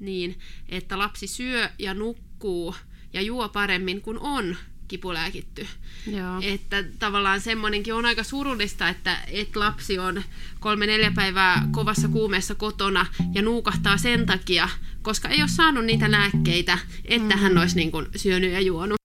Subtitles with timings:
[0.00, 2.74] niin, että lapsi syö ja nukkuu
[3.12, 4.56] ja juo paremmin kuin on
[4.88, 5.66] kipulääkitty.
[6.06, 6.38] Joo.
[6.42, 10.22] Että tavallaan semmoinenkin on aika surullista, että, että lapsi on
[10.60, 14.68] kolme-neljä päivää kovassa kuumeessa kotona ja nuukahtaa sen takia,
[15.02, 18.96] koska ei ole saanut niitä lääkkeitä, että hän olisi niin kuin syönyt ja juonut.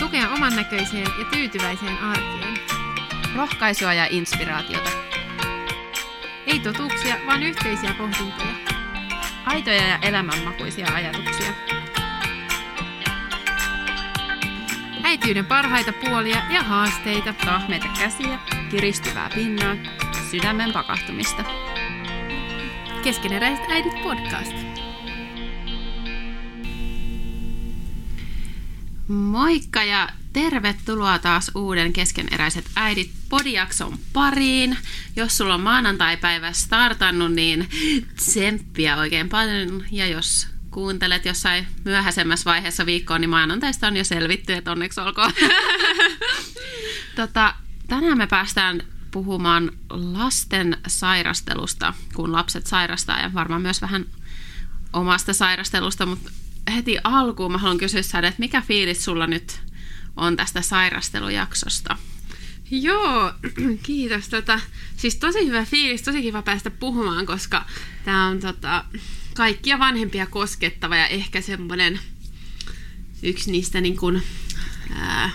[0.00, 2.58] Tukea oman näköiseen ja tyytyväiseen arkeen.
[3.36, 4.90] Rohkaisua ja inspiraatiota.
[6.52, 8.54] Ei totuuksia, vaan yhteisiä pohdintoja.
[9.46, 11.52] Aitoja ja elämänmakuisia ajatuksia.
[15.02, 17.32] Äitiyden parhaita puolia ja haasteita.
[17.32, 18.38] Tahmeita käsiä,
[18.70, 19.76] kiristyvää pinnaa,
[20.30, 21.44] sydämen pakahtumista.
[23.04, 24.56] Keskeneräiset äidit podcast.
[29.08, 34.76] Moikka ja tervetuloa taas uuden Keskeneräiset äidit podiakson pariin.
[35.16, 37.68] Jos sulla on maanantai-päivä startannut, niin
[38.16, 39.84] tsemppiä oikein paljon.
[39.90, 45.32] Ja jos kuuntelet jossain myöhäisemmässä vaiheessa viikkoa, niin maanantaista on jo selvitty, että onneksi olkoon.
[47.16, 47.54] tota,
[47.88, 54.06] tänään me päästään puhumaan lasten sairastelusta, kun lapset sairastaa ja varmaan myös vähän
[54.92, 56.30] omasta sairastelusta, mutta
[56.74, 59.60] heti alkuun mä haluan kysyä että mikä fiilis sulla nyt
[60.16, 61.96] on tästä sairastelujaksosta?
[62.70, 63.32] Joo,
[63.82, 64.28] kiitos.
[64.28, 64.60] Tota,
[64.96, 67.66] siis tosi hyvä fiilis, tosi kiva päästä puhumaan, koska
[68.04, 68.84] tämä on tota,
[69.34, 72.00] kaikkia vanhempia koskettava ja ehkä semmoinen
[73.22, 74.22] yksi niistä niin kuin,
[74.94, 75.30] ää,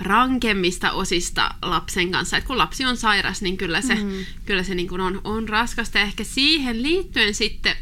[0.00, 2.36] rankemmista osista lapsen kanssa.
[2.36, 4.12] Et kun lapsi on sairas, niin kyllä se, mm.
[4.44, 5.98] kyllä se niin kuin on, on raskasta.
[5.98, 7.76] Ja ehkä siihen liittyen sitten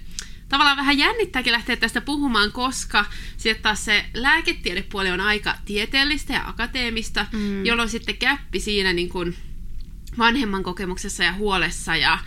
[0.51, 3.05] tavallaan vähän jännittääkin lähteä tästä puhumaan, koska
[3.37, 7.67] sitten taas se lääketiedepuoli on aika tieteellistä ja akateemista, mm.
[7.67, 9.37] jolloin sitten käppi siinä niin kuin
[10.19, 12.19] vanhemman kokemuksessa ja huolessa ja,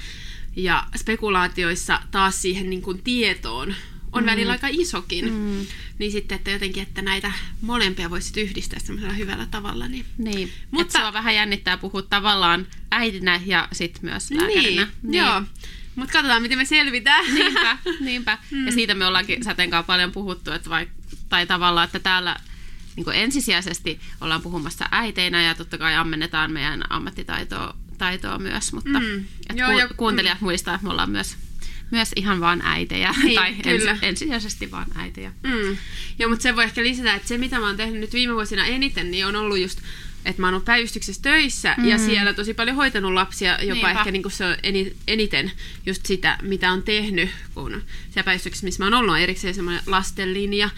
[0.55, 3.75] ja spekulaatioissa taas siihen niin kuin tietoon
[4.11, 4.27] on mm.
[4.27, 5.33] välillä aika isokin.
[5.33, 5.65] Mm.
[5.99, 7.31] Niin sitten, että jotenkin, että näitä
[7.61, 9.87] molempia voisi yhdistää semmoisella hyvällä tavalla.
[9.87, 10.51] Niin, niin.
[10.71, 14.83] mutta sua vähän jännittää puhua tavallaan äitinä ja sitten myös lääkärinä.
[14.83, 15.23] Niin, niin.
[15.23, 15.41] joo.
[15.95, 17.25] Mutta katsotaan, miten me selvitään.
[17.33, 18.37] Niinpä, niinpä.
[18.51, 18.65] Mm.
[18.65, 20.89] Ja siitä me ollaankin Säteenkaan paljon puhuttu, että vaik,
[21.29, 22.35] tai tavallaan, että täällä
[22.95, 29.25] niin ensisijaisesti ollaan puhumassa äiteinä ja totta kai ammennetaan meidän ammattitaitoa taitoa myös, mutta mm.
[29.55, 30.45] Joo, ku, ja, kuuntelijat mm.
[30.45, 31.37] muistaa, että me ollaan myös
[31.91, 33.91] myös ihan vaan äitejä, niin, tai kyllä.
[33.91, 35.31] Ens, ensisijaisesti vaan äitejä.
[35.43, 35.77] Mm.
[36.19, 38.65] Joo, mutta se voi ehkä lisätä, että se mitä mä oon tehnyt nyt viime vuosina
[38.65, 39.81] eniten, niin on ollut just
[40.25, 41.87] että mä oon ollut päivystyksessä töissä mm.
[41.87, 43.91] ja siellä tosi paljon hoitanut lapsia, jopa Niinpä.
[43.91, 44.55] ehkä niin se on
[45.07, 45.51] eniten
[45.85, 47.71] just sitä, mitä on tehnyt, kun
[48.09, 50.69] siellä päivystyksessä, missä mä oon ollut, on erikseen semmoinen lastenlinja,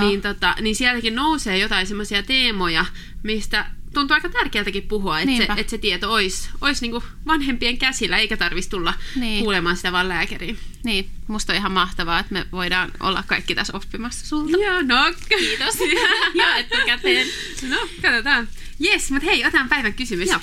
[0.00, 2.86] niin, tota, niin sielläkin nousee jotain semmoisia teemoja,
[3.22, 8.18] mistä tuntuu aika tärkeältäkin puhua, että se, että se tieto olisi, olisi niinku vanhempien käsillä,
[8.18, 9.44] eikä tarvitsisi tulla niin.
[9.44, 10.58] kuulemaan sitä vaan lääkäriin.
[10.84, 14.56] Niin, musta on ihan mahtavaa, että me voidaan olla kaikki tässä oppimassa sulta.
[14.56, 15.74] Joo, no kiitos.
[16.34, 17.28] ja etukäteen.
[17.68, 18.48] No, katsotaan.
[18.78, 20.28] Jes, mutta hei, otan päivän kysymys.
[20.28, 20.40] Joo.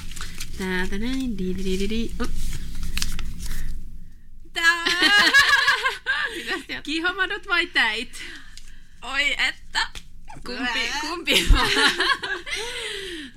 [0.57, 1.37] Täältä näin.
[1.37, 2.11] Di, di, di, di.
[4.53, 4.85] Tää.
[6.83, 8.23] Kihomadot vai täit?
[9.01, 9.87] Oi että.
[10.45, 11.33] Kumpi, kumpi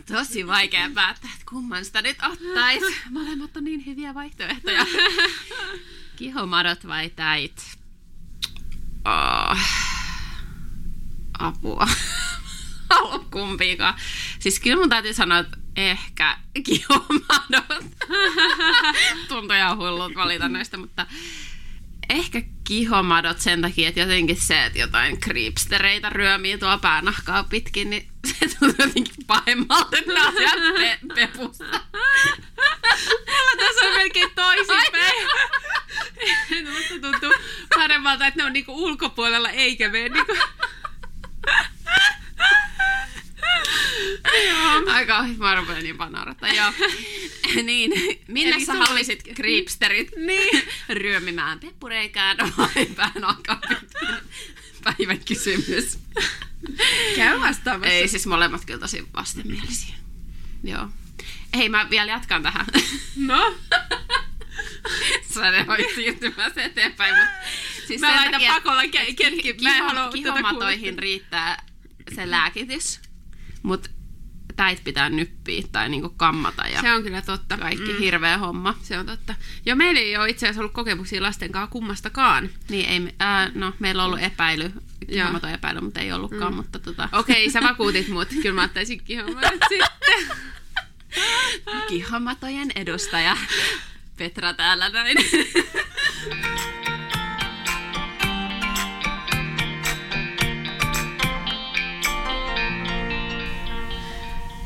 [0.06, 2.82] Tosi vaikea päättää, että kumman sitä nyt ottais.
[3.10, 4.86] Molemmat on niin hyviä vaihtoehtoja.
[6.16, 7.78] Kihomadot vai täit?
[9.04, 9.58] Oh.
[11.38, 11.88] Apua.
[12.90, 13.94] Haluan kumpiikaan.
[14.38, 17.84] Siis kyllä mun täytyy sanoa, että ehkä kihomadot.
[19.28, 21.06] Tuntuu ihan hullulta valita näistä, mutta
[22.08, 28.08] ehkä kihomadot sen takia, että jotenkin se, että jotain creepstereitä ryömii tuolla päänahkaa pitkin, niin
[28.26, 30.34] se tuntuu jotenkin pahemmalta, että nämä on
[30.76, 31.64] pe- pepussa.
[33.58, 35.28] tässä on melkein toisinpäin.
[36.74, 37.32] Musta tuntuu
[37.74, 40.36] paremmalta, että ne on niinku ulkopuolella eikä mene niinku...
[44.94, 46.48] Aika mä rupean niin panarata.
[46.48, 46.72] Joo.
[47.62, 50.62] niin, minne Eli sä haluaisit creepsterit niin.
[50.88, 53.12] ryömimään peppureikään vai pään
[54.84, 55.98] Päivän kysymys.
[57.16, 57.92] Käy vastaamassa.
[57.92, 59.94] Ei, siis molemmat kyllä tosi vastenmielisiä.
[60.64, 60.88] Joo.
[61.56, 62.66] Hei, mä vielä jatkan tähän.
[63.16, 63.54] No?
[65.34, 67.48] Sä ne voi siirtymässä eteenpäin, mutta...
[67.86, 69.56] Siis mä laitan takia, pakolla ke- ketki.
[69.62, 70.10] Mä en halua
[70.98, 71.62] riittää
[72.14, 73.00] se lääkitys,
[73.64, 73.90] mutta
[74.56, 76.62] täit pitää nyppiä tai niinku kammata.
[76.62, 77.58] Ja se on kyllä totta.
[77.58, 77.98] Kaikki mm.
[77.98, 78.74] hirveä homma.
[78.82, 79.34] Se on totta.
[79.66, 82.50] Ja meillä ei ole itse asiassa ollut kokemuksia lasten kanssa kummastakaan.
[82.68, 84.72] Niin, ei, äh, no, meillä on ollut epäily,
[85.10, 86.52] kihommaton epäily, mutta ei ollutkaan.
[86.52, 86.56] Mm.
[86.56, 87.08] Mutta tota...
[87.12, 88.28] Okei, okay, sä vakuutit mut.
[88.28, 90.36] Kyllä mä ottaisin kihommat sitten.
[91.88, 93.36] Kihomatojen edustaja
[94.16, 95.16] Petra täällä näin.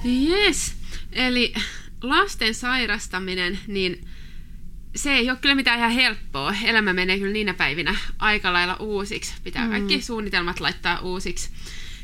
[0.08, 0.74] Yes.
[1.12, 1.54] Eli
[2.02, 4.08] lasten sairastaminen, niin
[4.96, 6.54] se ei ole kyllä mitään ihan helppoa.
[6.64, 9.34] Elämä menee kyllä niinä päivinä aika lailla uusiksi.
[9.44, 9.70] Pitää mm.
[9.70, 11.50] kaikki suunnitelmat laittaa uusiksi.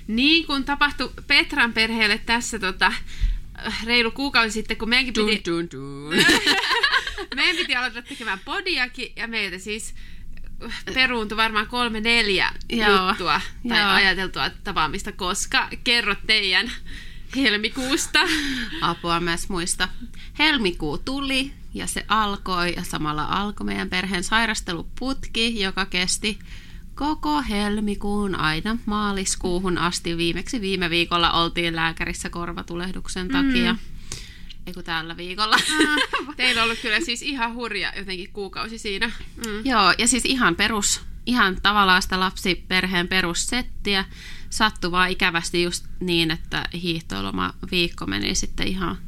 [0.06, 2.92] Niin kuin tapahtui Petran perheelle tässä tota,
[3.84, 6.14] reilu kuukausi sitten, kun meidänkin piti, Dun, dun, dun.
[7.36, 9.94] meidän piti aloittaa tekemään podiakin, ja meiltä siis
[10.94, 13.90] peruuntui varmaan kolme neljä Joo, juttua tai joo.
[13.90, 16.70] ajateltua tapaamista, koska kerrot teidän
[17.36, 18.20] helmikuusta.
[18.80, 19.88] Apua myös muista.
[20.38, 26.38] Helmikuu tuli ja se alkoi ja samalla alkoi meidän perheen sairasteluputki, joka kesti
[26.94, 30.16] koko helmikuun aina maaliskuuhun asti.
[30.16, 33.72] Viimeksi viime viikolla oltiin lääkärissä korvatulehduksen takia.
[33.72, 33.78] Mm.
[34.66, 35.56] Eiku tällä viikolla.
[36.36, 39.06] Teillä on ollut kyllä siis ihan hurja jotenkin kuukausi siinä.
[39.46, 39.66] Mm.
[39.66, 44.04] Joo, ja siis ihan perus, ihan tavallaan sitä lapsiperheen perussettiä.
[44.50, 48.98] Sattui vaan ikävästi just niin, että hiihtoloma viikko meni sitten ihan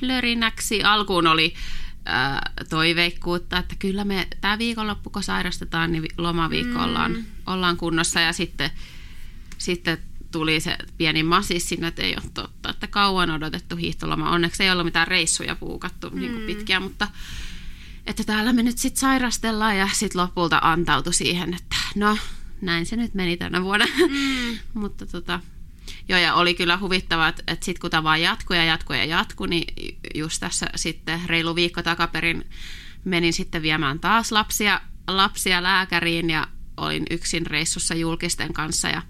[0.00, 0.84] plörinäksi.
[0.84, 1.54] Alkuun oli
[2.04, 7.24] ää, toiveikkuutta, että kyllä me tämä viikonloppu, kun sairastetaan, niin vi- lomaviikko ollaan, Mm.
[7.46, 8.20] ollaan kunnossa.
[8.20, 8.70] Ja sitten,
[9.58, 9.98] sitten
[10.32, 14.30] tuli se pieni masis sinne, että ei ole totta, että kauan odotettu hiihtoloma.
[14.30, 17.08] Onneksi ei ollut mitään reissuja puukattu niin kuin pitkiä, mutta
[18.06, 22.18] että täällä me nyt sitten sairastellaan ja sitten lopulta antautui siihen, että no
[22.60, 23.86] näin se nyt meni tänä vuonna.
[24.08, 24.58] Mm.
[24.74, 25.40] Mutta tota,
[26.08, 29.04] joo ja oli kyllä huvittavaa, että, että sitten kun tämä vaan jatkui ja jatkui ja
[29.04, 29.74] jatkui, niin
[30.14, 32.44] just tässä sitten reilu viikko takaperin
[33.04, 36.46] menin sitten viemään taas lapsia, lapsia lääkäriin ja
[36.76, 39.02] olin yksin reissussa julkisten kanssa ja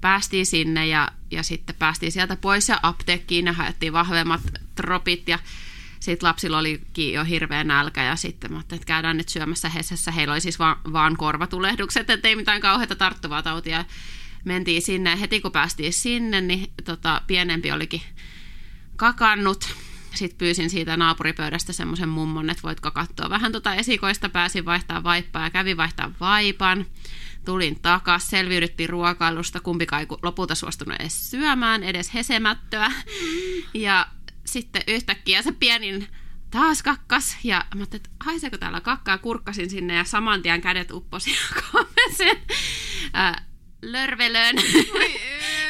[0.00, 4.40] päästiin sinne ja, ja sitten päästiin sieltä pois ja apteekkiin ja haettiin vahvemmat
[4.74, 5.38] tropit ja
[6.00, 10.10] sitten lapsilla olikin jo hirveä nälkä ja sitten mä että käydään nyt syömässä Hesessä.
[10.10, 13.84] Heillä oli siis vaan, vaan korvatulehdukset, ettei mitään kauheata tarttuvaa tautia.
[14.44, 18.02] Mentiin sinne heti kun päästiin sinne, niin tota, pienempi olikin
[18.96, 19.68] kakannut.
[20.14, 24.28] Sitten pyysin siitä naapuripöydästä semmoisen mummon, että voitko katsoa vähän tota esikoista.
[24.28, 26.86] Pääsin vaihtaa vaippaa ja kävin vaihtaa vaipan.
[27.44, 32.92] Tulin takas, selviydyttiin ruokailusta, kumpikaan ei lopulta suostunut edes syömään, edes hesemättöä.
[33.74, 34.06] Ja
[34.52, 36.08] sitten yhtäkkiä se pienin
[36.50, 37.36] taas kakkas.
[37.44, 41.36] Ja mä ajattelin, että haiseeko täällä kakkaa, kurkkasin sinne ja saman tien kädet upposi
[42.18, 42.36] sen
[43.16, 43.36] äh,
[43.82, 44.56] lörvelöön.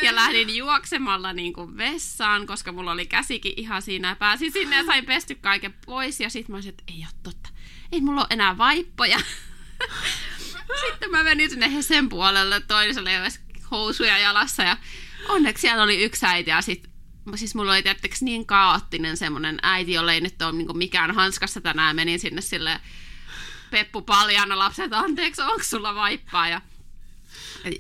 [0.03, 4.77] ja lähdin juoksemalla niin kuin vessaan, koska mulla oli käsikin ihan siinä ja pääsin sinne
[4.77, 6.21] ja sain pesty kaiken pois.
[6.21, 7.49] Ja sitten mä olisin, että ei ole totta,
[7.93, 9.21] ei mulla ole enää vaippoja.
[10.87, 13.41] sitten mä menin sinne Hesen puolelle, toiselle edes
[13.71, 14.63] housuja jalassa.
[14.63, 14.77] Ja
[15.29, 16.89] onneksi siellä oli yksi äiti ja sit
[17.37, 21.61] Siis mulla oli tietysti niin kaoottinen semmoinen äiti, jolle ei nyt ole niinku mikään hanskassa
[21.61, 21.97] tänään.
[21.97, 22.81] Menin sinne sille
[23.71, 26.49] Peppu paljana lapset, anteeksi, onko sulla vaippaa?
[26.49, 26.61] Ja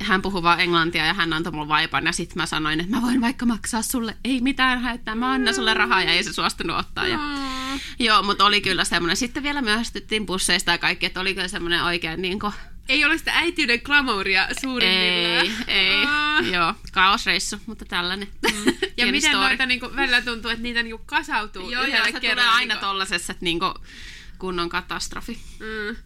[0.00, 3.02] hän puhui vaan englantia ja hän antoi mulle vaipan ja sitten mä sanoin, että mä
[3.02, 6.76] voin vaikka maksaa sulle, ei mitään haittaa, mä annan sulle rahaa ja ei se suostunut
[6.78, 7.06] ottaa.
[7.06, 7.80] Ja, Mm.
[7.98, 9.16] joo, mutta oli kyllä semmoinen.
[9.16, 12.52] Sitten vielä myöhästyttiin busseista ja kaikki, että oli kyllä semmoinen oikein niin kuin,
[12.88, 15.46] Ei ole sitä äitiyden glamouria suurimmillaan.
[15.46, 16.46] ei, ei, Ah.
[16.52, 18.28] joo, kaosreissu, mutta tällainen.
[18.42, 18.50] Ja
[18.96, 19.46] Pieni miten story.
[19.48, 22.52] noita niinku, välillä tuntuu, että niitä niinku kasautuu Joo, joo, se tulee kerralla.
[22.54, 23.74] aina niinku- tollasessa, että niinku
[24.38, 25.38] kunnon katastrofi.
[25.58, 25.96] Mm.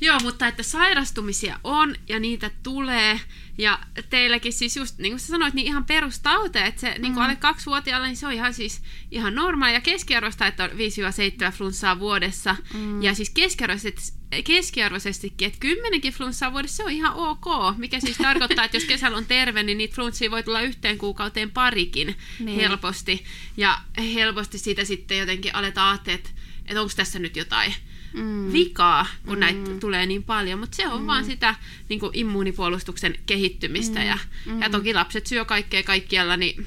[0.00, 3.20] Joo, mutta että sairastumisia on ja niitä tulee.
[3.58, 3.78] Ja
[4.10, 7.02] teilläkin siis just, niin kuin sä sanoit, niin ihan perustauteja, että se mm.
[7.02, 9.74] niin kuin alle kaksivuotiaalla, niin se on ihan siis ihan normaali.
[9.74, 12.56] Ja keskiarvosta, että on 5-7 flunssaa vuodessa.
[12.74, 13.02] Mm.
[13.02, 14.12] Ja siis keskiarvoisesti,
[14.44, 17.46] keskiarvoisestikin, että kymmenenkin flunssaa vuodessa se on ihan ok.
[17.76, 21.50] Mikä siis tarkoittaa, että jos kesällä on terve, niin niitä flunssia voi tulla yhteen kuukauteen
[21.50, 22.16] parikin Niin.
[22.46, 22.60] niin.
[22.60, 23.24] helposti.
[23.56, 23.80] Ja
[24.14, 26.30] helposti siitä sitten jotenkin aletaan ajatella, että,
[26.66, 27.74] että onko tässä nyt jotain
[28.14, 28.52] Mm.
[28.52, 29.40] vikaa, kun mm.
[29.40, 31.06] näitä tulee niin paljon, mutta se on mm.
[31.06, 31.54] vaan sitä
[31.88, 34.00] niin kuin immuunipuolustuksen kehittymistä.
[34.00, 34.06] Mm.
[34.06, 34.62] Ja, mm.
[34.62, 36.66] ja toki lapset syö kaikkea kaikkialla, niin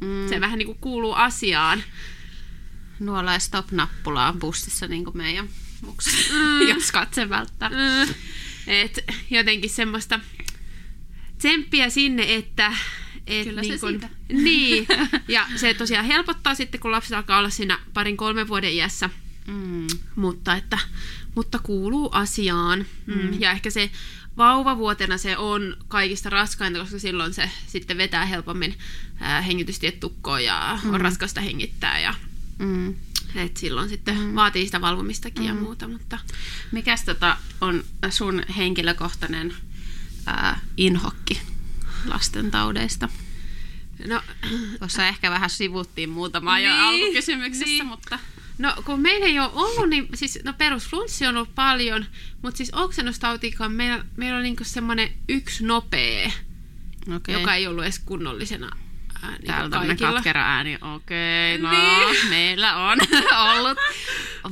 [0.00, 0.28] Mm.
[0.28, 1.82] se vähän niin kuin kuuluu asiaan.
[3.00, 5.48] Nuola ja stop-nappulaa bussissa niin kuin meidän
[5.80, 6.68] mukset, Mm.
[6.68, 7.68] jos katse välttää.
[7.68, 8.14] Mm.
[8.66, 10.20] Et jotenkin semmoista
[11.38, 12.72] tsemppiä sinne, että
[13.26, 14.08] et Kyllä se niin kun, siitä.
[14.32, 14.86] Niin,
[15.28, 19.10] ja se tosiaan helpottaa sitten, kun lapset alkaa olla siinä parin kolmen vuoden iässä,
[19.48, 19.86] Mm.
[20.16, 20.78] mutta, että,
[21.34, 22.86] mutta kuuluu asiaan.
[23.06, 23.40] Mm.
[23.40, 23.90] Ja ehkä se
[24.36, 28.78] vauvavuotena se on kaikista raskainta, koska silloin se sitten vetää helpommin
[29.20, 30.94] ää, hengitystiet tukkoon ja mm.
[30.94, 32.14] on raskasta hengittää ja
[32.58, 32.94] Mm.
[33.34, 34.34] et silloin sitten mm.
[34.34, 35.48] vaatii sitä valvomistakin mm.
[35.48, 36.18] ja muuta, mutta
[36.72, 39.54] Mikäs tota on sun henkilökohtainen
[40.26, 41.40] ää, inhokki
[42.06, 43.08] lasten taudeista?
[44.06, 44.22] no,
[44.78, 47.86] Tuossa ehkä vähän sivuttiin muutamaa jo Niin, alkukysymyksessä, niin.
[47.86, 48.18] mutta...
[48.58, 52.06] No kun meillä ei ole ollut, niin siis no perusflunssi on ollut paljon,
[52.42, 56.30] mutta siis oksennustautikaan meillä, meillä on niinku semmoinen yksi nopea,
[57.16, 57.34] Okei.
[57.34, 58.76] joka ei ollut edes kunnollisena
[59.22, 60.12] ää, niinku Täällä kaikilla.
[60.12, 60.78] katkera ääni.
[60.94, 62.28] Okei, no Niin.
[62.28, 62.98] meillä on
[63.50, 63.78] ollut.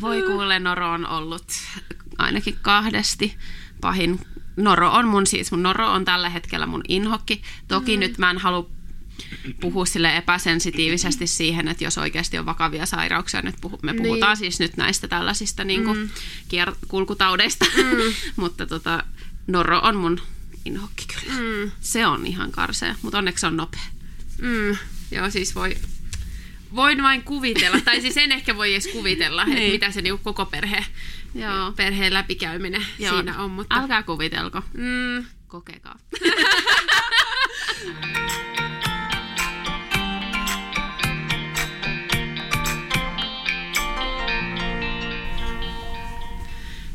[0.00, 1.44] Voi kuule, Noro on ollut
[2.18, 3.36] ainakin kahdesti.
[3.80, 4.20] Pahin
[4.56, 7.42] Noro on mun siis, mun Noro on tällä hetkellä mun inhokki.
[7.68, 8.00] Toki mm.
[8.00, 8.70] nyt mä en halua
[9.60, 14.36] puhua sille epäsensitiivisesti siihen, että jos oikeasti on vakavia sairauksia, nyt puhu, me puhutaan Niin.
[14.36, 16.08] siis nyt näistä tällaisista niin kuin mm.
[16.88, 18.12] kulkutaudeista, mm.
[18.42, 19.04] mutta tota,
[19.46, 20.20] Noro on mun
[20.64, 21.40] inhokki kyllä.
[21.40, 23.80] Mm, Se on ihan karsea, mutta onneksi se on nopea.
[24.42, 24.76] mm,
[25.10, 25.76] joo, siis voi,
[26.74, 29.72] voin vain kuvitella, tai siis en ehkä voi edes kuvitella, että Niin.
[29.72, 30.84] mitä se niinku koko perhe,
[31.34, 31.72] Joo.
[31.72, 33.14] perheen läpikäyminen Joo.
[33.14, 33.50] siinä on.
[33.50, 34.62] Mutta, Älkää kuvitelko.
[34.74, 35.98] mm, Kokekaa.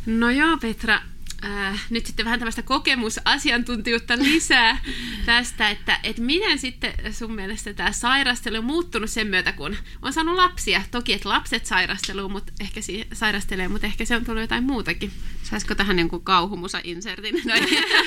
[0.05, 1.10] No joo, Petra.
[1.45, 4.81] Äh, nyt sitten vähän tämmöistä kokemusasiantuntijuutta lisää
[5.25, 10.13] tästä, että, että miten sitten sun mielestä tämä sairastelu on muuttunut sen myötä, kun on
[10.13, 10.81] saanut lapsia.
[10.91, 15.11] Toki, että lapset sairasteluu, mutta ehkä si- sairastelee, mutta ehkä se on tullut jotain muutakin.
[15.43, 17.41] Saisiko tähän jonkun kauhumusa-insertin?
[17.45, 17.53] No,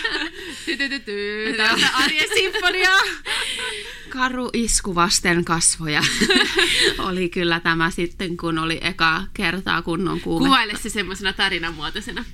[0.66, 3.00] Tytytyty, tämmöistä arjen sinfoniaa.
[4.08, 6.02] Karu isku vasten kasvoja
[6.98, 10.46] oli kyllä tämä sitten, kun oli eka kertaa kunnon kuume.
[10.46, 12.24] Kuvaile se semmoisena tarinamuotoisena.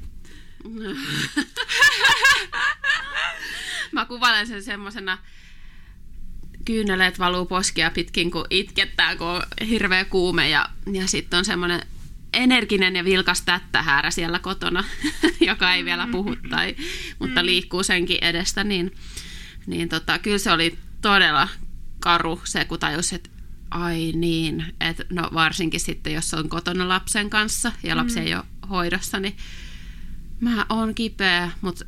[3.92, 5.18] Mä kuvailen sen semmosena
[6.64, 11.82] kyyneleet valuu poskia pitkin, kun itkettää, kun on hirveä kuume ja, ja sitten on semmoinen
[12.32, 14.84] energinen ja vilkas tättähäärä siellä kotona,
[15.40, 16.76] joka ei vielä puhu, tai,
[17.18, 18.94] mutta liikkuu senkin edestä, niin,
[19.66, 21.48] niin tota, kyllä se oli todella
[22.00, 23.30] karu se, kun tajus, että
[23.70, 28.44] ai niin, että no varsinkin sitten, jos on kotona lapsen kanssa ja lapsi ei ole
[28.70, 29.36] hoidossa, niin
[30.40, 31.84] mä oon kipeä, mutta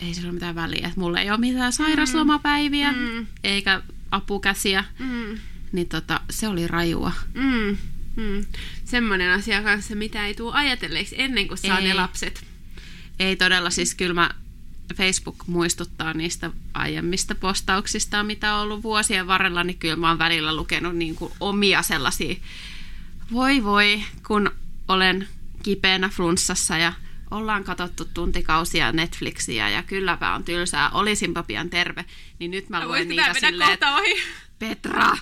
[0.00, 3.26] ei sillä ole mitään väliä, että mulla ei ole mitään sairaslomapäiviä, Mm.
[3.44, 5.38] eikä apukäsiä, Mm.
[5.72, 7.12] niin tota, se oli rajua.
[7.34, 7.76] Mm.
[8.16, 8.44] Mm.
[8.84, 11.88] Semmoinen asia kanssa, mitä ei tule ajatelleeksi ennen kuin saa Ei.
[11.88, 12.44] ne lapset.
[13.18, 14.30] Ei todella, siis kyllä mä
[14.94, 20.56] Facebook muistuttaa niistä aiemmista postauksista, mitä on ollut vuosien varrella, niin kyllä mä oon välillä
[20.56, 22.36] lukenut niin kuin omia sellaisia,
[23.32, 24.50] voi voi, kun
[24.88, 25.28] olen
[25.62, 26.92] kipeänä flunssassa ja
[27.30, 32.04] ollaan katsottu tuntikausia Netflixiä ja kylläpä on tylsää, olisinpa pian terve,
[32.38, 34.14] niin nyt mä luen niitä silleen, että ohi?
[34.58, 35.16] Petra,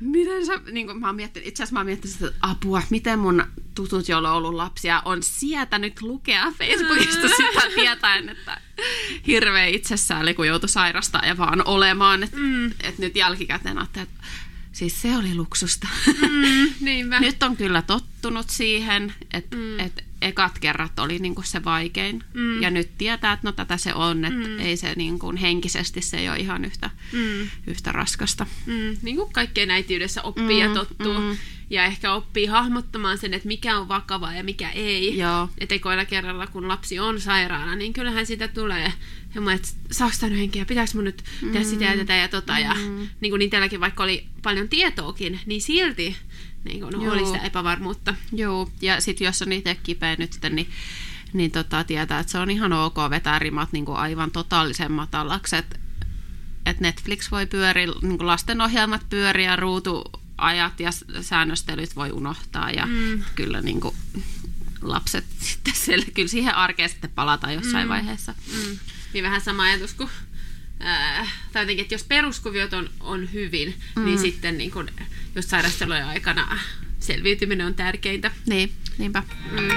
[0.00, 3.18] miten sä, niin kuin mä oon miettinyt, itse asiassa mä oon miettinyt sitä apua, miten
[3.18, 8.60] mun tutut, joilla on ollut lapsia, on sietänyt lukea Facebookista sitä tietäen, että
[9.26, 12.66] hirveä itsessään, kun joutui sairastaa ja vaan olemaan, että Mm.
[12.82, 14.24] et nyt jälkikäteen ajattelin, että
[14.72, 15.88] siis se oli luksusta.
[16.06, 17.20] Mm, niinpä.
[17.20, 19.80] nyt on kyllä tottunut siihen, että Mm.
[19.80, 22.24] et ekat kerrat oli niinku se vaikein.
[22.34, 22.62] Mm.
[22.62, 24.58] Ja nyt tietää, että no tätä se on, että Mm.
[24.58, 27.48] ei se niinku, henkisesti se ei ole ihan yhtä, Mm.
[27.66, 28.46] yhtä raskasta.
[28.66, 31.18] Mm, niin kuin kaikkeen äitiydessä oppii mm, ja tottuu.
[31.20, 31.36] Mm.
[31.70, 31.74] Mm.
[31.74, 35.18] Ja ehkä oppii hahmottamaan sen, että mikä on vakavaa ja mikä ei.
[35.18, 35.48] Joo.
[35.58, 38.92] Et ekoilla kerralla, kun lapsi on sairaana, niin kyllähän sitä tulee
[39.34, 42.58] semmoinen, että saako tämä nyt henkeä, pitääkö mun nyt tehdä sitä ja tätä ja tota.
[42.58, 42.74] Ja
[43.20, 46.16] niin kuin itselläkin, vaikka oli paljon tietoakin, niin silti
[46.64, 48.14] niin kuin oli sitä epävarmuutta.
[48.32, 50.68] Joo, ja sitten jos on itse kipeä nyt, niin,
[51.32, 55.56] niin tota, tietää, että se on ihan ok vetää rimat niin kuin aivan totaalisen matalaksi,
[55.56, 55.78] että
[56.66, 59.56] et Netflix voi pyöriä, niin kuin lastenohjelmat pyöriä,
[60.40, 60.90] ruutuajat ja
[61.22, 63.24] säännöstelyt voi unohtaa, ja Mm.
[63.34, 63.94] kyllä niin kuin,
[64.82, 67.88] lapset sitten siellä, kyllä siihen arkeen sitten palataan jossain Mm.
[67.88, 68.34] vaiheessa.
[68.52, 68.78] Mm.
[69.12, 70.10] Niin vähän sama ajatus kuin
[71.52, 74.04] tai jotenkin, että jos peruskuviot on, on hyvin, mm.
[74.04, 74.88] niin sitten niin kun,
[75.34, 76.58] just sairastelujen aikana
[77.00, 78.30] selviytyminen on tärkeintä.
[78.46, 79.22] Niin, niinpä.
[79.50, 79.68] Mm.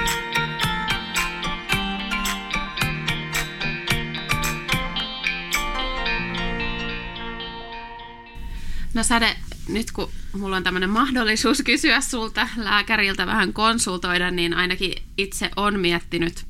[8.94, 9.36] No Säde,
[9.68, 15.80] nyt kun mulla on tämmöinen mahdollisuus kysyä sulta lääkäriltä vähän konsultoida, niin ainakin itse on
[15.80, 16.46] miettinyt,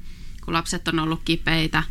[0.45, 1.83] kun lapset on ollut kipeitä,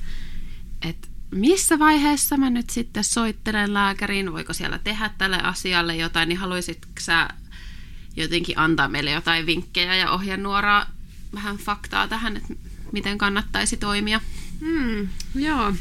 [0.88, 6.38] että missä vaiheessa mä nyt sitten soittelen lääkäriin, voiko siellä tehdä tälle asialle jotain, niin
[6.38, 7.28] haluaisitko sä
[8.16, 10.90] jotenkin antaa meille jotain vinkkejä ja ohjenuoraa
[11.34, 12.54] vähän faktaa tähän, että
[12.92, 14.20] miten kannattaisi toimia?
[14.60, 15.74] Mm, joo,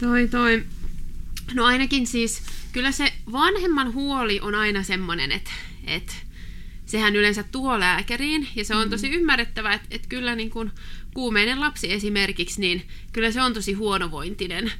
[0.00, 0.64] toi toi.
[1.54, 5.50] No ainakin siis, kyllä se vanhemman huoli on aina semmoinen, että,
[5.86, 6.12] että
[6.86, 10.70] sehän yleensä tuo lääkäriin, ja se on tosi ymmärrettävää, että, että kyllä niin kuin
[11.14, 14.72] kuumeinen lapsi esimerkiksi, niin kyllä se on tosi huonovointinen.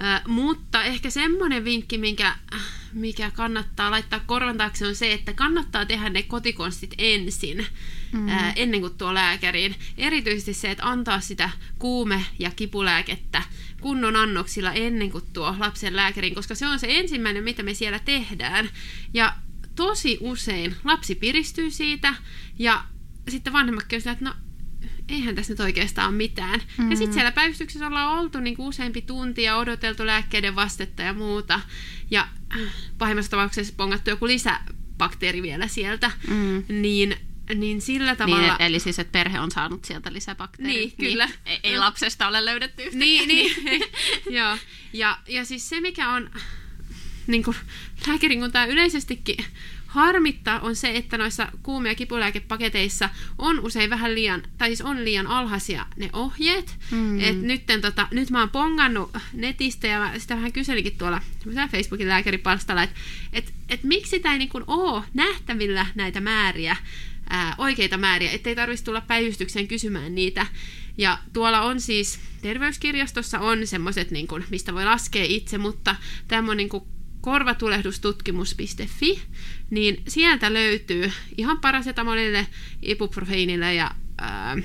[0.00, 2.36] Äh, mutta ehkä semmoinen vinkki, minkä,
[2.92, 7.66] mikä kannattaa laittaa korvan taakse, on se, että kannattaa tehdä ne kotikonstit ensin,
[8.12, 8.28] mm.
[8.28, 9.74] ää, ennen kuin tuo lääkäriin.
[9.98, 13.42] Erityisesti se, että antaa sitä kuume- ja kipulääkettä
[13.80, 17.98] kunnon annoksilla ennen kuin tuo lapsen lääkäriin, koska se on se ensimmäinen, mitä me siellä
[17.98, 18.70] tehdään.
[19.14, 19.34] Ja
[19.74, 22.14] tosi usein lapsi piristyy siitä,
[22.58, 22.84] ja
[23.28, 24.34] sitten vanhemmatkin on sitä, että no
[25.08, 26.60] eihän tässä nyt oikeastaan mitään.
[26.60, 26.90] Mm-hmm.
[26.90, 31.12] Ja sitten siellä päivystyksessä ollaan oltu niin kuin useampi tunti ja odoteltu lääkkeiden vastetta ja
[31.12, 31.60] muuta.
[32.10, 36.10] Ja äh, pahimmassa tapauksessa pongattu joku lisäbakteeri vielä sieltä.
[36.28, 36.64] Mm.
[36.68, 37.16] Niin
[37.54, 38.56] niin sillä tavalla...
[38.56, 40.74] Niin, eli siis, että perhe on saanut sieltä lisäbakteeria.
[40.74, 41.26] Niin, kyllä.
[41.26, 42.98] Niin, ei, ei lapsesta ole löydetty yhtä.
[42.98, 43.52] Niin, niin.
[44.38, 44.56] Joo.
[44.92, 46.30] Ja, ja siis se, mikä on
[47.26, 47.56] niin kuin,
[48.06, 49.44] lääkärin kun tämä yleisestikin
[49.94, 55.04] harmittaa, on se, että noissa kuume- ja kipulääkepaketeissa on usein vähän liian, tai siis on
[55.04, 56.76] liian alhaisia ne ohjeet.
[56.90, 57.20] Mm.
[57.20, 61.20] Et nytten, tota, nyt mä oon pongannut netistä ja mä sitä vähän kyselikin tuolla
[61.70, 62.96] Facebookin lääkäripalstalla, että
[63.32, 66.76] et, et miksi sitä ei niin ole nähtävillä näitä määriä,
[67.30, 70.46] ää, oikeita määriä, ettei tarvitsisi tulla päivystykseen kysymään niitä.
[70.98, 75.96] Ja tuolla on siis, terveyskirjastossa on semmoiset, niin mistä voi laskea itse, mutta
[76.28, 76.93] tämmöinen niin
[77.24, 79.22] korvatulehdustutkimus.fi,
[79.70, 82.46] niin sieltä löytyy ihan parasetamolille,
[82.82, 84.56] ibuprofeinille ja ää,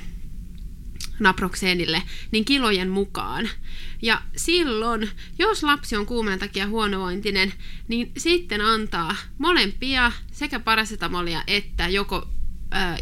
[1.19, 3.49] naprokseenille, niin kilojen mukaan.
[4.01, 7.53] Ja silloin, jos lapsi on kuumeen takia huonovointinen,
[7.87, 12.29] niin sitten antaa molempia sekä parasetamolia että joko
[12.71, 12.97] ää,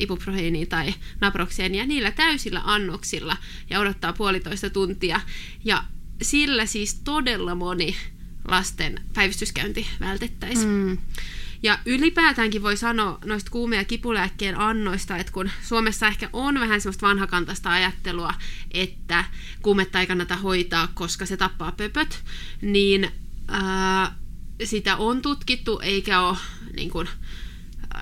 [0.70, 3.38] tai naprokseenia niillä täysillä annoksilla
[3.70, 5.22] ja odottaa puolitoista tuntia.
[5.66, 5.84] Ja
[6.22, 7.96] sillä siis todella moni
[8.48, 10.70] lasten päivystyskäynti vältettäisiin.
[10.70, 10.98] Mm.
[11.64, 16.82] Ja ylipäätäänkin voi sanoa noista kuume- ja kipulääkkeen annoista, että kun Suomessa ehkä on vähän
[16.82, 18.34] semmoista vanhakantaista ajattelua,
[18.72, 19.24] että
[19.62, 22.24] kuumetta ei kannata hoitaa, koska se tappaa pöpöt,
[22.62, 23.12] niin
[23.48, 24.16] ää,
[24.64, 26.38] sitä on tutkittu eikä ole
[26.76, 27.08] niin kuin,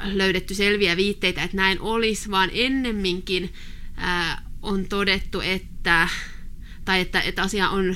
[0.03, 3.53] löydetty selviä viitteitä, että näin olisi, vaan ennemminkin
[3.95, 6.09] ää, on todettu, että,
[6.85, 7.95] tai että, että asia on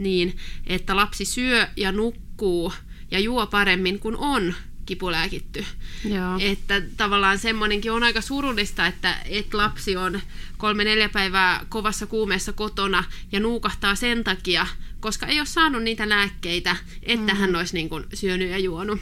[0.00, 0.36] niin,
[0.66, 2.72] että lapsi syö ja nukkuu
[3.10, 4.54] ja juo paremmin kuin on
[4.86, 5.64] kipulääkitty.
[6.04, 6.38] Joo.
[6.40, 10.20] Että tavallaan semmoinenkin on aika surullista, että, että lapsi on
[10.58, 14.66] kolme-neljä päivää kovassa kuumeessa kotona ja nuukahtaa sen takia,
[15.00, 17.40] koska ei ole saanut niitä lääkkeitä, että mm.
[17.40, 19.00] hän olisi niin kuin syönyt ja juonut.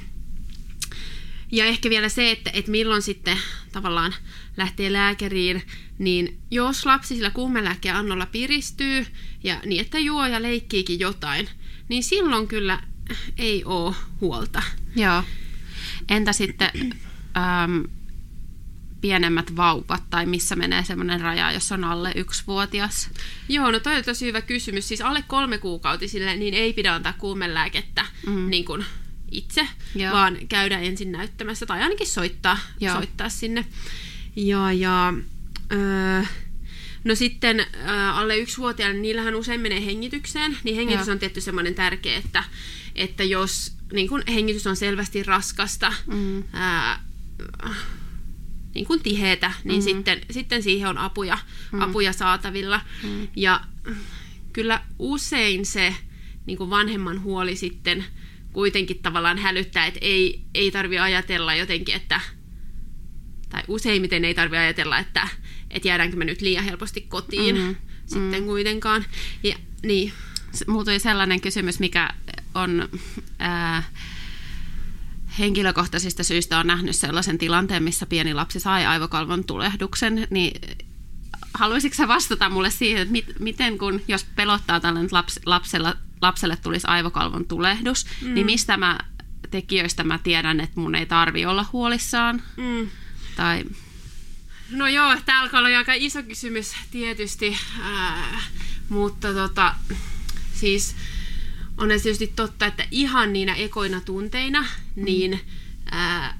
[1.52, 3.38] Ja ehkä vielä se, että, että milloin sitten
[3.72, 4.14] tavallaan
[4.56, 5.62] lähtee lääkäriin,
[5.98, 9.06] niin jos lapsi sillä kuumelääkkeen annolla piristyy
[9.44, 11.48] ja niin, että juo ja leikkiikin jotain,
[11.88, 12.82] niin silloin kyllä
[13.36, 14.62] ei ole huolta.
[14.96, 15.22] Joo.
[16.08, 16.70] Entä sitten
[17.36, 17.80] ähm,
[19.00, 23.10] pienemmät vauvat tai missä menee semmoinen raja, jos on alle yksivuotias?
[23.48, 24.88] Joo, no toi on tosi hyvä kysymys.
[24.88, 28.50] Siis alle kolme kuukautisille niin ei pidä antaa kuumelääkettä mm.
[28.50, 28.84] niin kuin
[29.30, 30.12] itse, Joo.
[30.12, 32.94] vaan käydä ensin näyttämässä tai ainakin soittaa, Joo.
[32.94, 33.66] soittaa sinne.
[34.36, 35.14] Ja, ja
[35.72, 36.22] öö,
[37.08, 37.66] no sitten öö,
[38.10, 41.12] alle yksivuotiaille, niillähän usein menee hengitykseen, niin hengitys Joo.
[41.12, 42.44] on tietty semmoinen tärkeä, että,
[42.94, 46.44] että jos niin kun hengitys on selvästi raskasta, mm.
[46.52, 47.04] ää,
[48.74, 49.84] niin kuin tiheetä, niin mm.
[49.84, 51.38] sitten, sitten siihen on apuja,
[51.72, 51.80] mm.
[51.80, 52.80] apuja saatavilla.
[53.02, 53.28] Mm.
[53.36, 53.60] Ja
[54.52, 55.94] kyllä usein se
[56.46, 58.04] niin kuin vanhemman huoli sitten
[58.52, 62.20] kuitenkin tavallaan hälyttää, että ei, ei tarvi ajatella jotenkin, että
[63.48, 65.28] tai useimmiten ei tarvi ajatella, että,
[65.70, 67.76] että jäädäänkö me nyt liian helposti kotiin mm-hmm.
[68.06, 68.46] sitten mm.
[68.46, 69.04] kuitenkaan.
[69.42, 70.12] Ja, niin.
[70.66, 72.10] Mulla tuli sellainen kysymys, mikä
[72.54, 72.88] on
[73.38, 73.82] ää,
[75.38, 80.60] henkilökohtaisista syistä on nähnyt sellaisen tilanteen, missä pieni lapsi sai aivokalvon tulehduksen, niin
[81.54, 86.56] haluaisitko sä vastata mulle siihen, että mit, miten kun, jos pelottaa tällainen laps, lapsella, lapselle
[86.56, 88.34] tulisi aivokalvon tulehdus, mm.
[88.34, 88.98] niin mistä mä
[89.50, 92.42] tekijöistä mä tiedän, että mun ei tarvi olla huolissaan?
[92.56, 92.88] Mm.
[93.36, 93.64] Tai...
[94.70, 98.40] No joo, tämä alkaa olla aika iso kysymys tietysti, ää,
[98.88, 99.74] mutta tota,
[100.54, 100.96] siis
[101.78, 105.04] on tietysti totta, että ihan niinä ekoina tunteina, mm.
[105.04, 105.40] niin
[105.90, 106.38] ää,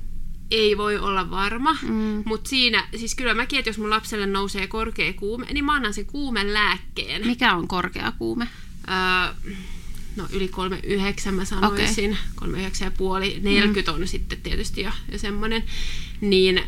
[0.51, 2.23] ei voi olla varma, mm.
[2.25, 5.95] mutta siinä, siis kyllä mäkin, että jos mun lapselle nousee korkea kuume, niin mä annan
[5.95, 7.27] sen kuumen lääkkeen.
[7.27, 8.49] Mikä on korkea kuume?
[8.87, 9.35] Ää,
[10.17, 12.25] no yli 39 mä sanoisin, okay.
[12.35, 14.01] 39 ja puoli, 40 mm.
[14.01, 15.65] on sitten tietysti jo, jo semmoinen,
[16.21, 16.63] niin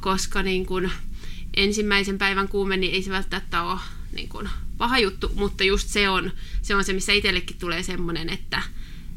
[0.00, 0.90] koska niin kun
[1.56, 3.80] ensimmäisen päivän kuume, niin ei se välttämättä ole
[4.12, 8.30] niin kun paha juttu, mutta just se on se, on se missä itsellekin tulee semmoinen,
[8.30, 8.62] että,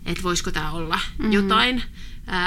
[0.05, 1.33] että voisiko tämä olla mm-hmm.
[1.33, 1.83] jotain.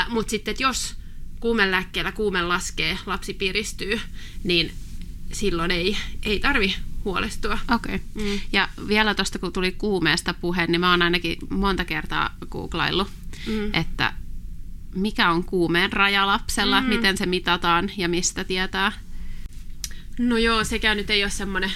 [0.08, 0.94] Mutta sitten, että jos
[1.40, 4.00] kuumelääkkeellä kuume laskee, lapsi piristyy,
[4.44, 4.72] niin
[5.32, 7.58] silloin ei, ei tarvi huolestua.
[7.74, 7.94] Okei.
[7.94, 8.24] Okay.
[8.26, 8.40] Mm.
[8.52, 13.08] Ja vielä tuosta, kun tuli kuumeesta puhe, niin mä oon ainakin monta kertaa googlaillut
[13.46, 13.74] mm.
[13.74, 14.12] että
[14.96, 16.88] mikä on kuumeen raja lapsella, mm.
[16.88, 18.92] miten se mitataan ja mistä tietää.
[20.18, 21.72] No joo, sekään nyt ei ole semmoinen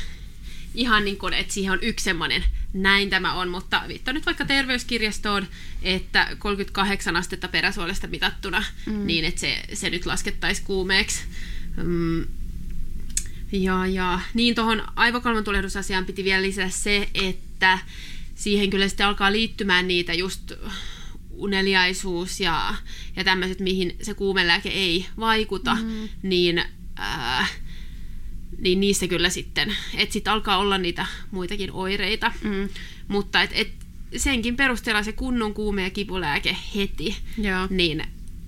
[0.74, 4.44] ihan niin kuin, että siihen on yksi semmoinen, näin tämä on, mutta viittaa nyt vaikka
[4.44, 5.46] terveyskirjastoon,
[5.82, 9.06] että 38 astetta peräsuolesta mitattuna, mm.
[9.06, 11.22] niin että se, se nyt laskettaisiin kuumeeksi.
[11.76, 12.26] Mm.
[13.52, 17.78] Ja, ja niin tuohon aivokalvon tulehdusasiaan piti vielä lisätä se, että
[18.34, 20.52] siihen kyllä sitten alkaa liittymään niitä just
[21.40, 22.74] uneliaisuus ja,
[23.16, 26.08] ja tämmöiset, mihin se kuumelääke ei vaikuta, mm.
[26.22, 26.62] niin,
[27.00, 27.52] äh,
[28.58, 32.32] niin niissä kyllä sitten, että sitten alkaa olla niitä muitakin oireita.
[32.42, 32.68] Mm.
[33.08, 33.72] Mutta et, et
[34.16, 37.66] senkin perusteella se kunnon kuume- ja kipulääke heti, Joo.
[37.70, 38.02] niin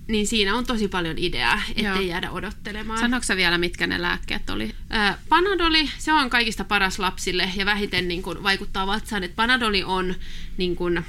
[0.09, 2.99] niin siinä on tosi paljon ideaa, ettei jäädä odottelemaan.
[2.99, 4.75] Sanoitko vielä, mitkä ne lääkkeet oli?
[4.91, 9.25] Ää, Panadoli, se on kaikista paras lapsille ja vähiten niin kun, vaikuttaa vatsaan.
[9.25, 10.15] että Panadoli on,
[10.57, 11.05] niin kun,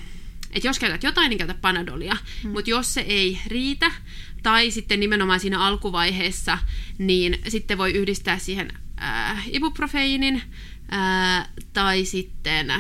[0.56, 2.18] että jos käytät jotain, niin käytä Panadolia.
[2.44, 2.52] Hmm.
[2.52, 3.92] Mutta jos se ei riitä,
[4.44, 6.58] tai sitten nimenomaan siinä alkuvaiheessa,
[6.98, 10.42] niin sitten voi yhdistää siihen ää, ibuprofeiinin,
[10.92, 12.74] ää, tai sitten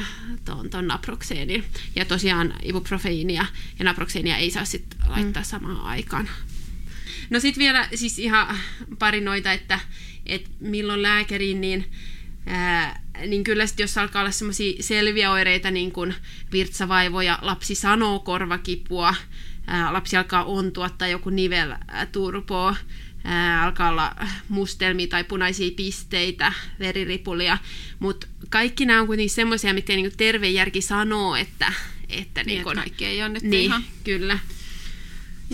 [0.45, 1.63] tuon, tuon naproxeenin.
[1.95, 3.45] Ja tosiaan ibuprofeiinia
[3.79, 5.47] ja naproxeenia ei saa sitten laittaa mm.
[5.47, 6.29] samaan aikaan.
[7.29, 8.57] No sitten vielä siis ihan
[8.99, 9.79] pari noita, että,
[10.25, 11.91] että milloin lääkäriin, niin
[12.45, 16.15] Ää, niin kyllä sitten jos alkaa olla semmoisia selviä oireita, niin kuin
[16.51, 19.15] virtsavaivoja, lapsi sanoo korvakipua,
[19.67, 21.75] ää, lapsi alkaa ontua tai joku nivel
[22.11, 22.75] turpoo,
[23.23, 24.15] ää, alkaa olla
[24.49, 27.57] mustelmia tai punaisia pisteitä, veriripulia,
[27.99, 31.73] mutta kaikki nämä on kuitenkin semmoisia, mitä niinku terve järki sanoo, että,
[32.09, 33.83] että niin, kun, kaikki ei ole nyt niin, ihan.
[34.03, 34.39] kyllä.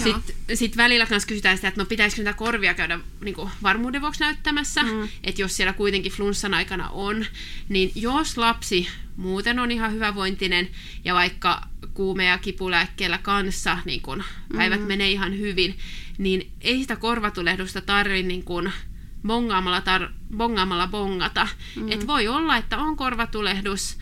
[0.03, 4.01] Sitten sit välillä myös kysytään sitä, että no pitäisikö niitä korvia käydä niin kuin varmuuden
[4.01, 5.09] vuoksi näyttämässä, mm.
[5.23, 7.25] että jos siellä kuitenkin flunssan aikana on,
[7.69, 10.69] niin jos lapsi muuten on ihan hyvävointinen
[11.05, 11.61] ja vaikka
[11.93, 14.23] kuume- ja kipulääkkeellä kanssa niin kun
[14.57, 14.87] päivät mm.
[14.87, 15.77] menee ihan hyvin,
[16.17, 18.71] niin ei sitä korvatulehdusta tarvitse niin kun
[19.27, 21.47] bongaamalla, tar- bongaamalla bongata.
[21.75, 21.91] Mm.
[21.91, 23.97] Et voi olla, että on korvatulehdus,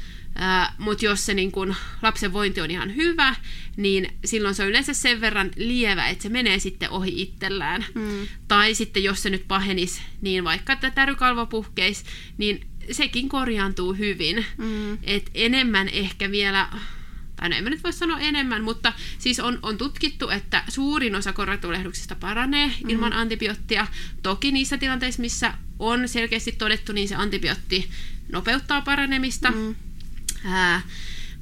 [0.77, 3.35] mutta jos se niin kun, lapsen vointi on ihan hyvä,
[3.77, 7.85] niin silloin se on yleensä sen verran lievä, että se menee sitten ohi itsellään.
[7.95, 8.27] Mm.
[8.47, 12.03] Tai sitten jos se nyt pahenisi, niin vaikka että tärykalvo puhkeisi,
[12.37, 14.45] niin sekin korjaantuu hyvin.
[14.57, 14.97] Mm.
[15.03, 16.69] Et enemmän ehkä vielä
[17.35, 21.15] tai no en mä nyt voi sanoa enemmän, mutta siis on, on tutkittu, että suurin
[21.15, 22.89] osa korvatulehduksista paranee mm.
[22.89, 23.87] ilman antibioottia.
[24.23, 27.89] Toki niissä tilanteissa, missä on selkeästi todettu, niin se antibiootti
[28.31, 29.51] nopeuttaa paranemista.
[29.51, 29.75] Mm.
[30.45, 30.81] Ää,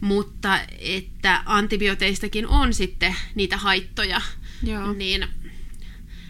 [0.01, 4.21] mutta että antibiooteistakin on sitten niitä haittoja,
[4.63, 4.93] Joo.
[4.93, 5.27] niin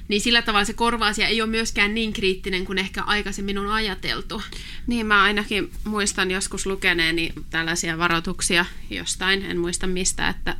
[0.07, 4.41] niin sillä tavalla se korva-asia ei ole myöskään niin kriittinen kuin ehkä aikaisemmin on ajateltu.
[4.87, 10.55] Niin, mä ainakin muistan joskus lukeneeni tällaisia varoituksia jostain, en muista mistä, että,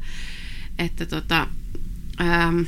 [0.80, 1.48] että tota,
[2.22, 2.62] ähm,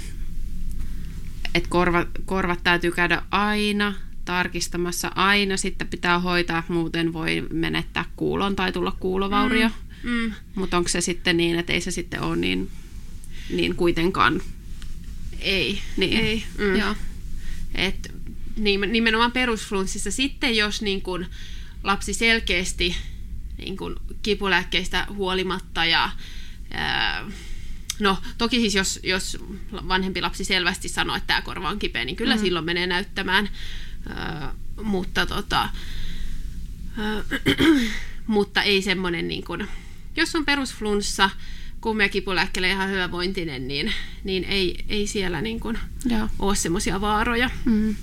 [1.56, 3.94] että korva, korvat täytyy käydä aina
[4.28, 9.70] tarkistamassa aina, sitten pitää hoitaa, muuten voi menettää kuulon tai tulla kuulovaurio.
[10.04, 10.32] Mm, mm.
[10.56, 12.72] Mutta onko se sitten niin, että ei se sitten ole niin,
[13.50, 14.42] niin kuitenkaan
[15.40, 15.82] ei.
[15.98, 16.20] Niin.
[16.20, 16.44] Ei.
[16.58, 16.76] Mm.
[16.76, 16.96] Joo.
[17.76, 18.14] Et
[18.58, 21.26] nimenomaan perusflunssissa sitten, jos niin kun
[21.84, 22.96] lapsi selkeästi
[23.58, 26.10] niin kun kipulääkkeistä huolimatta ja
[26.72, 27.26] ää,
[28.00, 29.38] No toki siis jos, jos
[29.72, 32.42] vanhempi lapsi selvästi sanoo, että tämä korva on kipeä, niin kyllä mm.
[32.42, 33.50] silloin menee näyttämään.
[34.84, 35.70] Mutta tota,
[38.28, 39.68] mutta ei semmoinen niin kuin,
[40.16, 41.30] jos on perusflunssa,
[41.82, 43.94] kuumia kipulääkkeellä ihan hyvävointinen, niin,
[44.24, 45.80] niin ei, ei siellä niin kuin
[46.40, 47.50] ole semmoisia vaaroja.
[47.66, 47.96] Mm.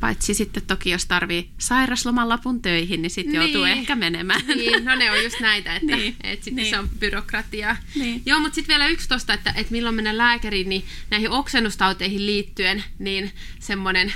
[0.00, 3.42] Paitsi sitten toki, jos tarvii sairasloman lapun töihin, niin sitten niin.
[3.42, 4.40] joutuu ehkä menemään.
[4.46, 6.16] Niin, no ne on just näitä, että, niin.
[6.24, 6.70] että sitten niin.
[6.70, 7.76] se on byrokratiaa.
[7.94, 8.22] Niin.
[8.26, 12.84] Joo, mutta sitten vielä yksi tosta, että, että milloin mennään lääkäriin, niin näihin oksennustauteihin liittyen,
[12.98, 14.12] niin semmoinen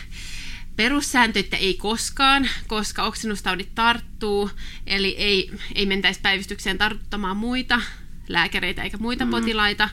[0.79, 4.51] perussääntö, että ei koskaan, koska oksennustaudit tarttuu,
[4.87, 7.81] eli ei, ei mentäisi päivystykseen tartuttamaan muita
[8.29, 9.31] lääkäreitä eikä muita mm.
[9.31, 9.89] potilaita.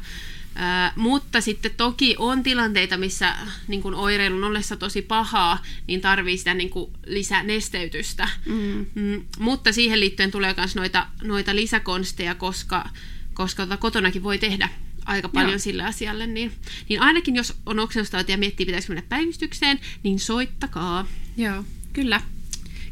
[0.55, 3.35] Ää, mutta sitten toki on tilanteita, missä
[3.67, 8.29] niin kun oireilun ollessa tosi pahaa, niin tarvii sitä niin kun lisänesteytystä.
[8.45, 8.85] Mm.
[8.95, 12.89] Mm, mutta siihen liittyen tulee myös noita, noita lisäkonsteja, koska,
[13.33, 14.69] koska tota kotonakin voi tehdä
[15.05, 15.59] aika paljon Joo.
[15.59, 16.27] sille asialle.
[16.27, 16.51] Niin,
[16.89, 21.07] niin ainakin jos on oksennustauti ja miettii, pitäisikö mennä päivystykseen, niin soittakaa.
[21.37, 21.63] Joo,
[21.93, 22.21] kyllä.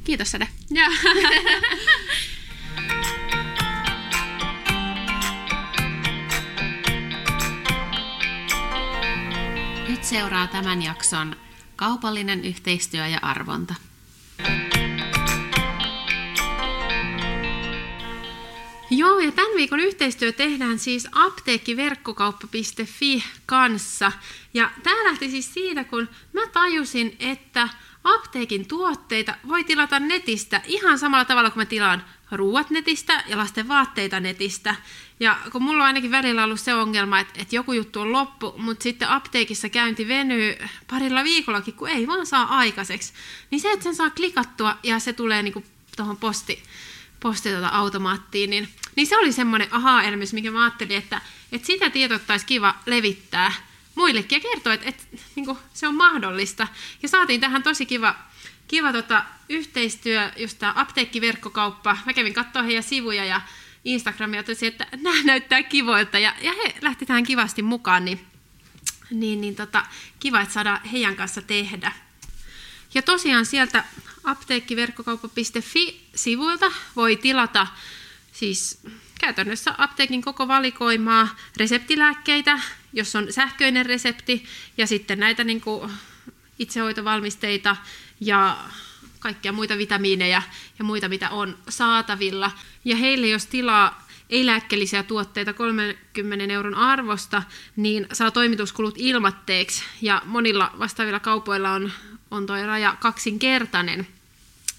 [0.03, 0.47] Kiitos Sade.
[0.69, 0.89] Joo.
[9.87, 11.35] Nyt seuraa tämän jakson
[11.75, 13.75] kaupallinen yhteistyö ja arvonta.
[18.95, 24.11] Joo, ja tämän viikon yhteistyö tehdään siis apteekkiverkkokauppa.fi kanssa.
[24.53, 27.69] Ja tämä lähti siis siitä, kun mä tajusin, että
[28.03, 33.67] apteekin tuotteita voi tilata netistä ihan samalla tavalla kuin mä tilaan ruuat netistä ja lasten
[33.67, 34.75] vaatteita netistä.
[35.19, 38.53] Ja kun mulla on ainakin välillä ollut se ongelma, että, että joku juttu on loppu,
[38.57, 40.57] mutta sitten apteekissa käynti venyy
[40.89, 43.13] parilla viikollakin, kun ei vaan saa aikaiseksi.
[43.51, 45.63] Niin se, että sen saa klikattua ja se tulee niinku
[45.97, 46.63] tuohon posti,
[47.23, 51.89] posti tuota automaattiin, niin, niin se oli semmoinen aha-elämys, mikä mä ajattelin, että, että sitä
[51.89, 53.53] tietoa kiva levittää
[53.95, 55.03] muillekin ja kertoa, että, että
[55.35, 56.67] niin kuin, se on mahdollista.
[57.03, 58.15] Ja saatiin tähän tosi kiva,
[58.67, 61.97] kiva tota, yhteistyö, just tämä apteekkiverkkokauppa.
[62.05, 63.41] Mä kävin katsoa heidän sivuja ja
[63.85, 68.25] Instagramia tosi, että nämä näyttää kivoilta ja, ja he lähti tähän kivasti mukaan, niin,
[69.11, 69.85] niin, niin tota,
[70.19, 71.91] kiva, että saadaan heidän kanssa tehdä.
[72.93, 73.83] Ja tosiaan sieltä
[74.23, 77.67] apteekkiverkkokauppa.fi-sivuilta voi tilata
[78.31, 78.81] siis
[79.19, 82.59] käytännössä apteekin koko valikoimaa reseptilääkkeitä,
[82.93, 84.45] jos on sähköinen resepti,
[84.77, 85.91] ja sitten näitä niin kuin
[86.59, 87.75] itsehoitovalmisteita
[88.19, 88.57] ja
[89.19, 90.41] kaikkia muita vitamiineja
[90.79, 92.51] ja muita, mitä on saatavilla.
[92.85, 97.43] Ja heille, jos tilaa ei-lääkkeellisiä tuotteita 30 euron arvosta,
[97.75, 99.83] niin saa toimituskulut ilmatteeksi.
[100.01, 101.91] Ja monilla vastaavilla kaupoilla on,
[102.33, 104.07] on tuo raja kaksinkertainen.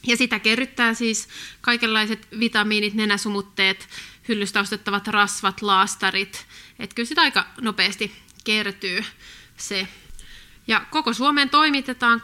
[0.06, 1.28] Ja sitä kerryttää siis
[1.60, 3.88] kaikenlaiset vitamiinit, nenäsumutteet,
[4.28, 6.46] hyllystä ostettavat rasvat, laastarit.
[6.78, 8.12] Että kyllä sitä aika nopeasti
[8.44, 9.04] kertyy
[9.56, 9.88] se.
[10.66, 12.20] Ja koko Suomeen toimitetaan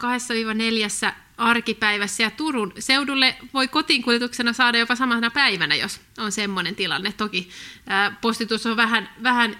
[1.07, 7.13] 2-4 arkipäivässä ja Turun seudulle voi kotiinkuljetuksena saada jopa samana päivänä, jos on semmoinen tilanne.
[7.17, 7.49] Toki
[7.87, 9.57] ää, postitus on vähän, vähän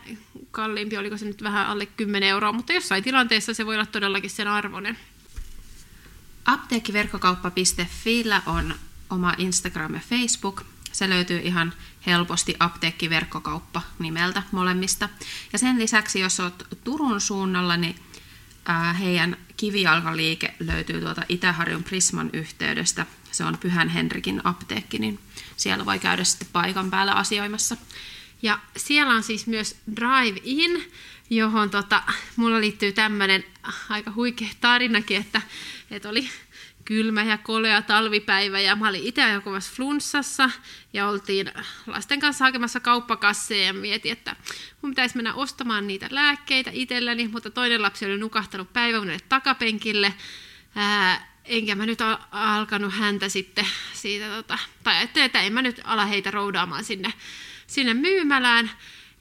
[0.51, 4.29] kalliimpi, oliko se nyt vähän alle 10 euroa, mutta jossain tilanteessa se voi olla todellakin
[4.29, 4.97] sen arvoinen.
[6.45, 8.75] Apteekkiverkkokauppa.fillä on
[9.10, 10.65] oma Instagram ja Facebook.
[10.91, 11.73] Se löytyy ihan
[12.06, 15.10] helposti apteekkiverkkokauppa nimeltä molemmista.
[15.54, 17.95] Ja sen lisäksi, jos olet Turun suunnalla, niin
[18.99, 23.06] heidän kivijalkaliike löytyy tuolta Itäharjun Prisman yhteydestä.
[23.32, 25.19] Se on Pyhän Henrikin apteekki, niin
[25.58, 27.77] siellä voi käydä sitten paikan päällä asioimassa.
[28.41, 30.84] Ja siellä on siis myös Drive-In,
[31.30, 32.04] johon tota,
[32.36, 33.43] mulla liittyy tämmöinen
[33.89, 35.41] aika huikea tarinakin, että,
[35.91, 36.30] että oli
[36.86, 40.49] kylmä ja kolea talvipäivä ja mä olin itse ajokovassa flunssassa
[40.93, 41.51] ja oltiin
[41.88, 44.36] lasten kanssa hakemassa kauppakasseja ja mietin, että
[44.82, 50.13] mun pitäisi mennä ostamaan niitä lääkkeitä itselläni, mutta toinen lapsi oli nukahtanut päiväunille takapenkille.
[50.75, 55.62] Ää, enkä mä nyt al- alkanut häntä sitten siitä, tota, tai ajattelin, että en mä
[55.62, 57.13] nyt ala heitä roudaamaan sinne,
[57.67, 58.71] sinne myymälään.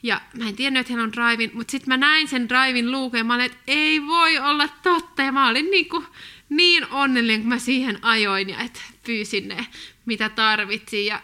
[0.03, 3.19] Ja mä en tiennyt, että hän on drivin, mutta sitten mä näin sen drivin luukun
[3.19, 5.23] ja mä olin, että ei voi olla totta.
[5.23, 6.07] Ja mä olin niin, kuin,
[6.49, 9.67] niin onnellinen, kun mä siihen ajoin ja että pyysin ne,
[10.07, 11.07] mitä tarvitsin.
[11.07, 11.23] Ja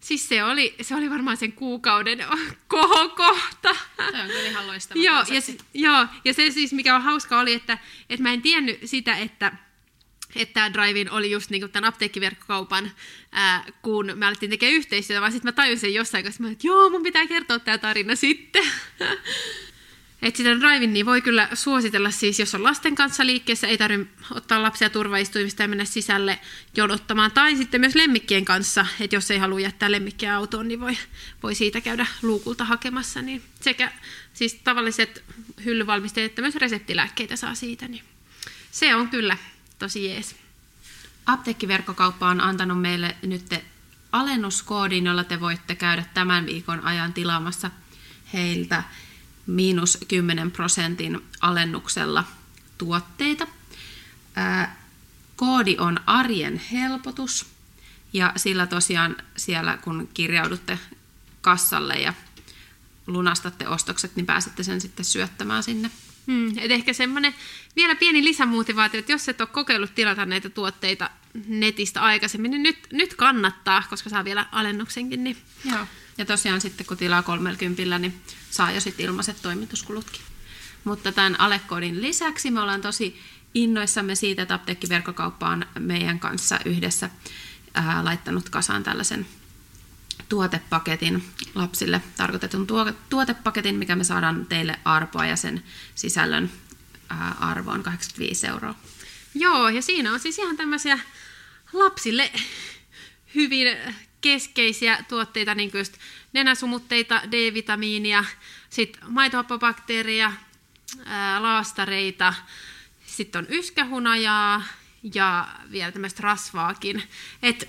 [0.00, 2.24] siis se oli, se oli varmaan sen kuukauden
[2.68, 3.76] kohokohta.
[3.96, 7.52] Se on kyllä ihan loistava joo, ja, joo, ja se siis, mikä on hauska oli,
[7.52, 7.78] että,
[8.10, 9.52] että mä en tiennyt sitä, että
[10.36, 12.90] että tämä Drive-In oli just niinku tämän apteekkiverkkokaupan,
[13.32, 17.02] ää, kun me alettiin tekemään yhteistyötä, vaan sitten mä tajusin jossain, mä että joo, mun
[17.02, 18.64] pitää kertoa tämä tarina sitten.
[20.22, 24.14] Et sitä Drive-In niin voi kyllä suositella siis, jos on lasten kanssa liikkeessä, ei tarvitse
[24.30, 26.38] ottaa lapsia turvaistuimista ja mennä sisälle
[26.76, 27.32] jonottamaan.
[27.32, 30.98] Tai sitten myös lemmikkien kanssa, että jos ei halua jättää lemmikkiä autoon, niin voi,
[31.42, 33.22] voi siitä käydä luukulta hakemassa.
[33.22, 33.92] Niin sekä
[34.34, 35.24] siis tavalliset
[35.64, 37.88] hyllyvalmisteet että myös reseptilääkkeitä saa siitä.
[37.88, 38.02] Niin
[38.70, 39.36] se on kyllä
[39.78, 40.36] tosi jees.
[41.26, 43.54] Apteekkiverkkokauppa on antanut meille nyt
[44.12, 47.70] alennuskoodin, jolla te voitte käydä tämän viikon ajan tilaamassa
[48.32, 48.82] heiltä
[49.46, 52.24] miinus 10 prosentin alennuksella
[52.78, 53.46] tuotteita.
[55.36, 57.46] Koodi on arjen helpotus
[58.12, 60.78] ja sillä tosiaan siellä kun kirjaudutte
[61.40, 62.14] kassalle ja
[63.06, 65.90] lunastatte ostokset, niin pääsette sen sitten syöttämään sinne.
[66.28, 67.34] Hmm, et ehkä semmoinen
[67.76, 71.10] vielä pieni lisämotivaatio, että jos et ole kokeillut tilata näitä tuotteita
[71.46, 75.24] netistä aikaisemmin, niin nyt, nyt kannattaa, koska saa vielä alennuksenkin.
[75.24, 75.36] Niin.
[75.70, 75.86] Joo.
[76.18, 80.20] Ja tosiaan sitten kun tilaa 30, niin saa jo sitten ilmaiset toimituskulutkin.
[80.84, 83.20] Mutta tämän alekoodin lisäksi me ollaan tosi
[83.54, 87.10] innoissamme siitä, että apteekkiverkkokauppa on meidän kanssa yhdessä
[87.74, 89.26] ää, laittanut kasaan tällaisen
[90.28, 91.22] tuotepaketin
[91.54, 95.62] lapsille tarkoitetun tuo- tuotepaketin, mikä me saadaan teille arpoa ja sen
[95.94, 96.50] sisällön
[97.40, 98.74] arvo on 85 euroa.
[99.34, 100.98] Joo, ja siinä on siis ihan tämmöisiä
[101.72, 102.32] lapsille
[103.34, 103.78] hyvin
[104.20, 105.94] keskeisiä tuotteita, niin kuin just
[106.32, 108.24] nenäsumutteita, D-vitamiinia,
[108.70, 110.32] sitten maitohappobakteeria,
[111.38, 112.34] laastareita,
[113.06, 114.62] sitten on yskähunajaa
[115.14, 117.02] ja vielä tämmöistä rasvaakin.
[117.42, 117.68] Et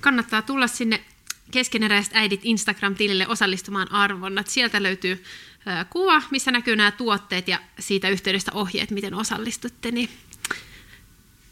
[0.00, 1.04] kannattaa tulla sinne
[1.50, 4.46] keskeneräiset äidit Instagram-tilille osallistumaan arvonnat.
[4.46, 5.24] Sieltä löytyy
[5.90, 9.90] kuva, missä näkyy nämä tuotteet ja siitä yhteydestä ohjeet, miten osallistutte.
[9.90, 10.08] Niin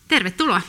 [0.08, 0.60] tervetuloa!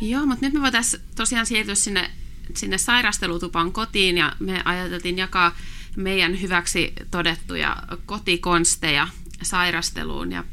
[0.00, 2.10] Joo, mutta nyt me voitaisiin tosiaan siirtyä sinne,
[2.54, 5.56] sinne sairastelutupan kotiin ja me ajateltiin jakaa
[5.96, 9.08] meidän hyväksi todettuja kotikonsteja
[9.42, 10.32] sairasteluun.
[10.32, 10.44] Ja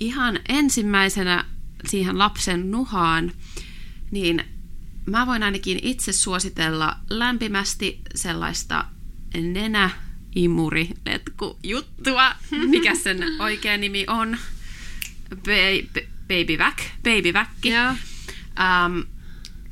[0.00, 1.44] ihan ensimmäisenä
[1.88, 3.32] siihen lapsen nuhaan,
[4.10, 4.44] niin
[5.06, 8.84] mä voin ainakin itse suositella lämpimästi sellaista
[9.34, 12.34] nenäimuriletku juttua,
[12.70, 14.36] mikä sen oikea nimi on.
[15.30, 17.48] Baby, baby Vac, Baby Vac.
[17.64, 17.94] Joo.
[18.60, 19.00] Ähm,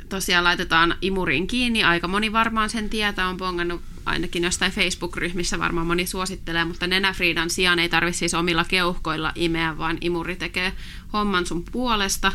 [0.08, 1.84] tosiaan laitetaan imuriin kiinni.
[1.84, 7.50] Aika moni varmaan sen tietää, on bongannut ainakin jostain Facebook-ryhmissä varmaan moni suosittelee, mutta nenäfriidan
[7.50, 10.72] sijaan ei tarvitse siis omilla keuhkoilla imeä, vaan imuri tekee
[11.12, 12.32] homman sun puolesta,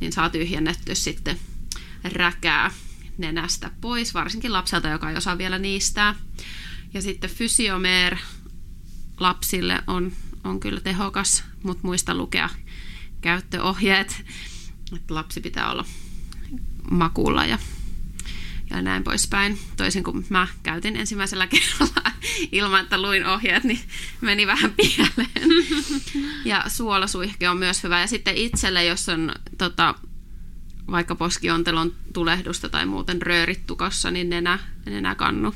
[0.00, 1.38] niin saa tyhjennetty sitten
[2.12, 2.70] räkää
[3.18, 6.14] nenästä pois, varsinkin lapselta, joka ei osaa vielä niistää.
[6.94, 8.16] Ja sitten fysiomeer
[9.20, 10.12] lapsille on,
[10.44, 12.50] on kyllä tehokas, mutta muista lukea
[13.20, 14.24] käyttöohjeet,
[14.96, 15.84] että lapsi pitää olla
[16.90, 17.58] makuulla ja,
[18.70, 19.58] ja näin poispäin.
[19.76, 22.12] Toisin kuin mä käytin ensimmäisellä kerralla
[22.52, 23.80] ilman, että luin ohjeet, niin
[24.20, 25.48] meni vähän pieleen.
[26.44, 28.00] Ja suolasuihke on myös hyvä.
[28.00, 29.94] Ja sitten itselle, jos on tota,
[30.90, 35.54] vaikka poskiontelon tulehdusta tai muuten röörit tukossa, niin nenä, nenäkannu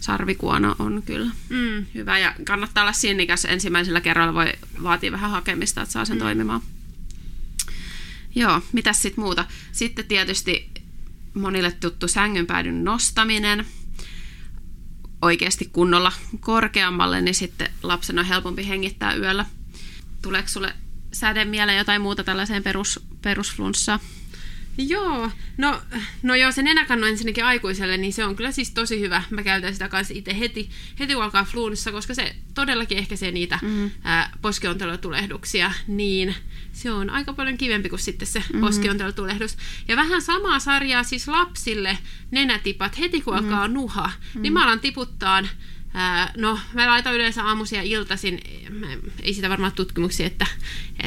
[0.00, 1.86] sarvikuono on kyllä Mm.
[1.94, 2.18] hyvä.
[2.18, 6.20] Ja kannattaa olla sinnikäs ensimmäisellä kerralla, voi vaatia vähän hakemista, että saa sen mm.
[6.20, 6.60] toimimaan.
[8.34, 9.44] Joo, mitäs sitten muuta?
[9.72, 10.70] Sitten tietysti
[11.38, 13.66] monille tuttu sängynpäädyn nostaminen
[15.22, 19.46] oikeasti kunnolla korkeammalle, niin sitten lapsen on helpompi hengittää yöllä.
[20.22, 20.74] Tuleeko sulle
[21.12, 24.00] säde mieleen jotain muuta tällaiseen perus, perusflunssaan?
[24.78, 25.80] Joo, no,
[26.22, 29.22] no joo, se nenäkannu ensinnäkin aikuiselle, niin se on kyllä siis tosi hyvä.
[29.30, 33.58] Mä käytän sitä kanssa itse heti, heti kun alkaa flunssa, koska se todellakin ehkäisee niitä
[33.62, 33.90] mm.
[34.04, 36.34] ää, poskiontelotulehduksia, niin
[36.72, 38.60] se on aika paljon kivempi kuin sitten se mm-hmm.
[38.60, 39.56] poskiontelotulehdus.
[39.88, 41.98] Ja vähän samaa sarjaa siis lapsille
[42.30, 43.48] nenätipat heti kun mm-hmm.
[43.48, 44.42] alkaa nuha, mm-hmm.
[44.42, 45.42] niin mä alan tiputtaa
[46.36, 48.40] No, mä laitan yleensä aamuisin ja iltaisin,
[49.22, 50.46] ei sitä varmaan tutkimuksia, että,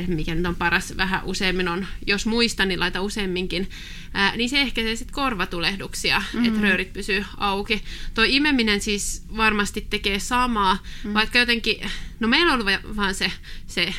[0.08, 3.70] mikä nyt on paras, vähän useammin on, jos muistan, niin laita useamminkin,
[4.14, 6.46] Ää, niin se ehkäisee sitten korvatulehduksia, mm-hmm.
[6.46, 7.84] että röörit pysyy auki.
[8.14, 11.14] Tuo imeminen siis varmasti tekee samaa, mm-hmm.
[11.14, 11.78] vaikka jotenkin,
[12.20, 13.32] no meillä on ollut va- vaan se,
[13.68, 13.94] se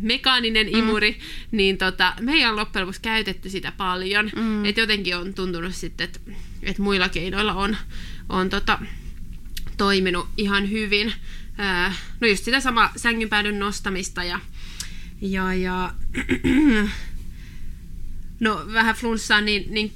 [0.00, 1.56] mekaaninen imuri, mm-hmm.
[1.56, 4.64] niin tota, me ei ole loppujen lopuksi käytetty sitä paljon, mm-hmm.
[4.64, 6.20] että jotenkin on tuntunut sitten, että,
[6.62, 7.76] että muilla keinoilla on,
[8.28, 8.78] on tota,
[9.76, 11.12] toiminut ihan hyvin.
[12.20, 14.40] No just sitä sama sängynpäädyn nostamista ja,
[15.20, 15.94] ja, ja
[18.40, 19.92] no vähän flunssaa, niin, niin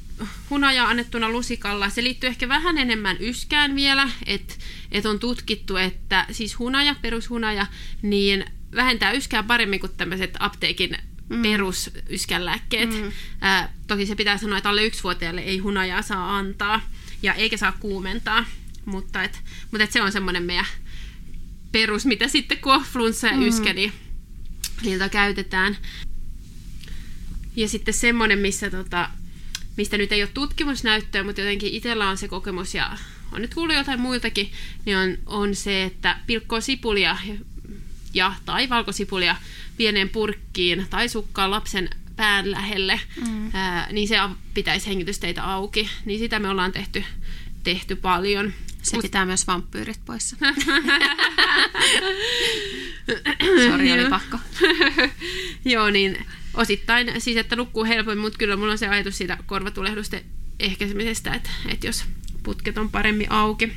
[0.51, 1.91] hunajaa annettuna lusikalla.
[1.91, 4.55] Se liittyy ehkä vähän enemmän yskään vielä, että
[4.93, 7.67] et on tutkittu, että siis hunaja, perushunaja,
[8.03, 10.97] niin vähentää yskää paremmin kuin tämmöiset apteekin
[11.29, 11.43] mm.
[11.43, 12.91] perusyskänlääkkeet.
[12.91, 13.13] Mm.
[13.41, 16.81] Ää, toki se pitää sanoa, että alle yksivuotiaille ei hunajaa saa antaa
[17.23, 18.45] ja eikä saa kuumentaa,
[18.85, 20.67] mutta, et, mutta et se on semmoinen meidän
[21.73, 23.93] perus, mitä sitten kun on flunssa ja yskä, niin
[24.83, 25.77] niiltä käytetään.
[27.57, 29.11] Ja sitten semmoinen, missä tota,
[29.77, 32.99] mistä nyt ei ole tutkimusnäyttöä, mutta jotenkin itsellä on se kokemus ja
[33.33, 34.53] on nyt kuullut jotain muiltakin,
[34.85, 37.17] niin on, on se, että pilkkoo sipulia
[38.15, 39.37] ja, tai valkosipulia
[39.77, 43.51] pieneen purkkiin tai sukkaa lapsen pään lähelle, mm.
[43.53, 44.17] ää, niin se
[44.55, 45.89] pitäisi hengitysteitä auki.
[46.05, 47.05] Niin sitä me ollaan tehty,
[47.65, 48.53] tehty paljon.
[48.85, 50.37] Se pitää myös vampyyrit poissa.
[53.71, 54.39] Sori, oli pakko.
[55.65, 60.25] Joo, niin osittain siis, että nukkuu helpommin, mutta kyllä mulla on se ajatus siitä korvatulehdusten
[60.61, 62.05] ehkäisemisestä, että, että jos
[62.43, 63.73] putket on paremmin auki.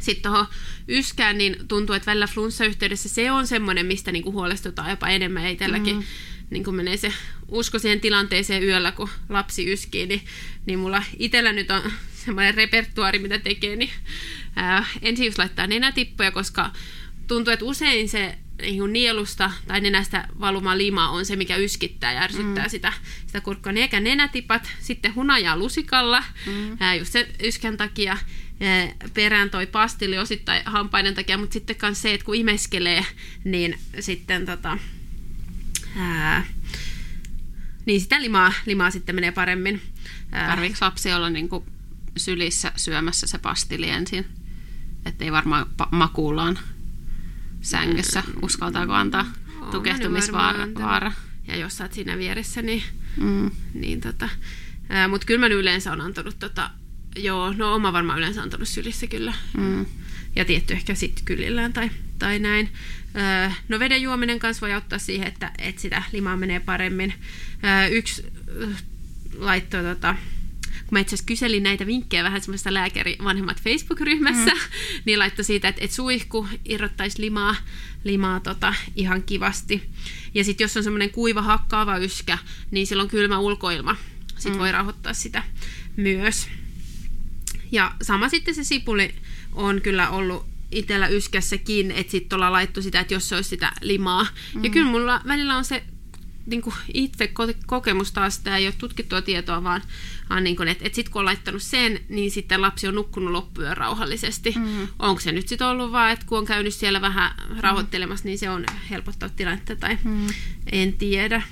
[0.00, 0.46] Sitten tuohon
[0.88, 5.44] yskään, niin tuntuu, että välillä flunssa-yhteydessä se on semmoinen, mistä niinku huolestutaan jopa enemmän.
[5.44, 6.02] Ei tälläkin mm.
[6.50, 7.12] Niin kun menee se
[7.48, 10.22] usko siihen tilanteeseen yöllä, kun lapsi yskii, niin,
[10.66, 11.82] niin mulla itsellä nyt on
[12.14, 13.90] semmoinen repertuaari, mitä tekee, niin
[14.56, 16.70] ää, ensin just laittaa nenätippuja, koska
[17.28, 22.22] tuntuu, että usein se niin nielusta tai nenästä valuma lima on se, mikä yskittää ja
[22.22, 22.70] ärsyttää mm.
[22.70, 22.92] sitä,
[23.26, 23.72] sitä kurkkoa.
[23.72, 26.76] Niin eikä nenätipat, sitten hunajaa lusikalla, mm.
[26.80, 28.18] ää, just se yskän takia,
[28.60, 33.06] ää, perään toi pastilli osittain hampaiden takia, mutta sitten myös se, että kun imeskelee,
[33.44, 34.78] niin sitten tota,
[35.96, 36.44] ää,
[37.86, 39.82] niin sitä limaa, limaa sitten menee paremmin.
[40.30, 41.64] Tarviiko lapsi olla niin kuin
[42.16, 44.26] sylissä syömässä se pastilli ensin?
[45.06, 46.58] Että ei varmaan pa- makuullaan
[47.60, 48.22] sängyssä.
[48.42, 49.26] Uskaltaako antaa?
[49.70, 50.68] tukehtumisvaara.
[50.74, 51.12] Vaara.
[51.48, 52.82] Ja jos sä oot siinä vieressä, niin,
[53.16, 53.50] Mm.
[53.74, 54.28] niin tota,
[55.08, 56.70] mutta kyllä mä yleensä on antanut tota,
[57.16, 59.34] joo, no oma varmaan yleensä antanut sylissä kyllä.
[59.56, 59.86] Mm.
[60.36, 62.68] Ja tietty ehkä sitten kylillään tai, tai näin.
[63.68, 67.14] No veden juominen kanssa voi auttaa siihen, että, että sitä limaa menee paremmin.
[67.90, 68.26] Yksi
[69.38, 70.14] laittoi tota,
[70.86, 74.60] kun mä itse asiassa kyselin näitä vinkkejä vähän semmoista lääkäri vanhemmat Facebook-ryhmässä, mm.
[75.04, 77.56] niin laittoi siitä, että, että suihku irrottaisi limaa,
[78.04, 79.90] limaa tota, ihan kivasti.
[80.34, 82.38] Ja sitten jos on semmoinen kuiva hakkaava yskä,
[82.70, 83.96] niin silloin kylmä ulkoilma.
[84.28, 84.58] Sitten mm.
[84.58, 85.42] voi rauhoittaa sitä
[85.96, 86.48] myös.
[87.72, 89.14] Ja sama sitten se sipuli
[89.52, 93.72] on kyllä ollut itsellä yskässäkin, että sitten ollaan laittu sitä, että jos se olisi sitä
[93.80, 94.26] limaa.
[94.54, 94.64] Mm.
[94.64, 95.82] Ja kyllä mulla välillä on se
[96.46, 99.82] niin kuin itse ko- kokemus taas, tämä ei ole tutkittua tietoa, vaan,
[100.30, 103.32] vaan niin kuin, että, että sitten kun on laittanut sen, niin sitten lapsi on nukkunut
[103.32, 104.54] loppuyön rauhallisesti.
[104.58, 104.88] Mm.
[104.98, 108.50] Onko se nyt sitten ollut vaan, että kun on käynyt siellä vähän rauhoittelemassa, niin se
[108.50, 110.26] on helpottanut tilannetta tai mm.
[110.72, 111.42] en tiedä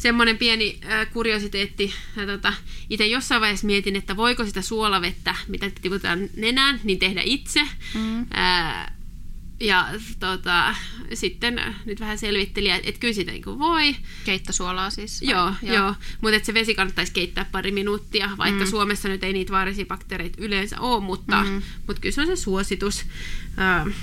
[0.00, 1.94] semmoinen pieni äh, kuriositeetti.
[2.16, 2.52] Ja tota,
[2.90, 7.68] itse jossain vaiheessa mietin, että voiko sitä suolavettä, mitä tiputetaan nenään, niin tehdä itse.
[7.94, 8.20] Mm.
[8.20, 8.92] Äh,
[9.60, 9.88] ja
[10.18, 10.74] tota,
[11.14, 13.96] sitten nyt vähän selvittelin, että et kyllä sitä niin voi.
[14.24, 15.22] Keittosuolaa siis?
[15.22, 15.32] Vai?
[15.32, 15.76] Joo, joo.
[15.76, 15.94] joo.
[16.20, 18.70] mutta se vesi kannattaisi keittää pari minuuttia, vaikka mm.
[18.70, 21.62] Suomessa nyt ei niitä vaarallisia bakteereita yleensä ole, mutta, mm.
[21.86, 23.04] mutta kyllä se on se suositus.
[23.58, 23.94] Äh,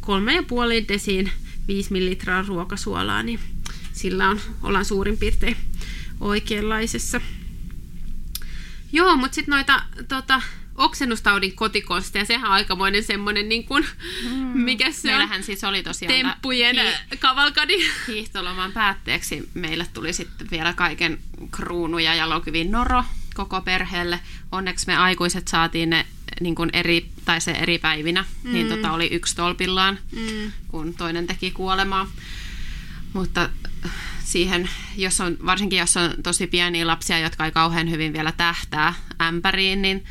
[0.00, 1.30] kolme ja puoli desiin
[1.68, 3.40] 5 millilitraa ruokasuolaa, niin
[3.96, 5.56] sillä on, ollaan suurin piirtein
[6.20, 7.20] oikeanlaisessa.
[8.92, 10.42] Joo, mutta sitten noita tota,
[10.74, 13.86] oksennustaudin kotikonsteja, sehän on aikamoinen semmoinen, niin kuin,
[14.30, 14.36] mm.
[14.38, 15.44] mikä se Meillähän on?
[15.44, 17.76] siis oli tosiaan temppujen hi- kavalkadi.
[18.08, 21.18] Hiihtoloman päätteeksi meille tuli sitten vielä kaiken
[21.50, 24.20] kruunu ja jalokyvin noro koko perheelle.
[24.52, 26.06] Onneksi me aikuiset saatiin ne
[26.40, 28.52] niin kuin eri, tai se eri päivinä, mm.
[28.52, 30.52] niin tota oli yksi tolpillaan, mm.
[30.68, 32.10] kun toinen teki kuolemaa.
[33.12, 33.50] Mutta
[34.24, 38.94] siihen, jos on, varsinkin jos on tosi pieniä lapsia, jotka ei kauhean hyvin vielä tähtää
[39.20, 40.04] ämpäriin, niin,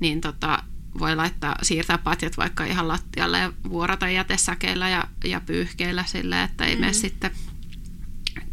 [0.00, 0.62] niin tota,
[0.98, 6.64] voi laittaa, siirtää patjat vaikka ihan lattialle ja vuorata jätesäkeillä ja, ja pyyhkeillä sille, että
[6.64, 6.80] ei mm.
[6.80, 7.30] mene sitten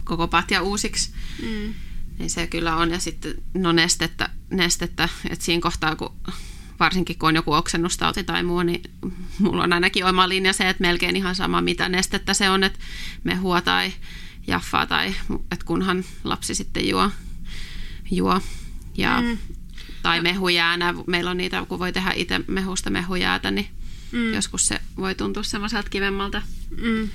[0.03, 1.11] koko patja uusiksi.
[1.43, 1.73] Mm.
[2.19, 2.91] Niin se kyllä on.
[2.91, 6.13] Ja sitten no nestettä, nestettä että siinä kohtaa, kun
[6.79, 8.81] varsinkin kun on joku oksennustauti tai muu, niin
[9.39, 12.79] mulla on ainakin oma linja se, että melkein ihan sama mitä nestettä se on, että
[13.23, 13.93] mehua tai
[14.49, 15.15] jaffaa tai
[15.51, 17.11] että kunhan lapsi sitten juo,
[18.11, 18.41] juo.
[18.97, 19.37] Ja, mm.
[20.01, 23.67] tai mehujäänä, meillä on niitä, kun voi tehdä itse mehusta mehujäätä, niin
[24.11, 24.33] mm.
[24.33, 26.41] joskus se voi tuntua semmoiselta kivemmalta.
[26.81, 27.09] Mm.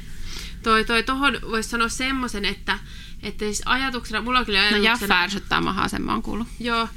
[0.63, 2.79] Toi, toi tohon voisi sanoa semmoisen, että,
[3.23, 4.91] että siis ajatuksena, mulla on kyllä No ajatuksena...
[4.91, 6.49] jaffa ärsyttää mahaa, sen mä oon kuullut.
[6.61, 6.89] Joo,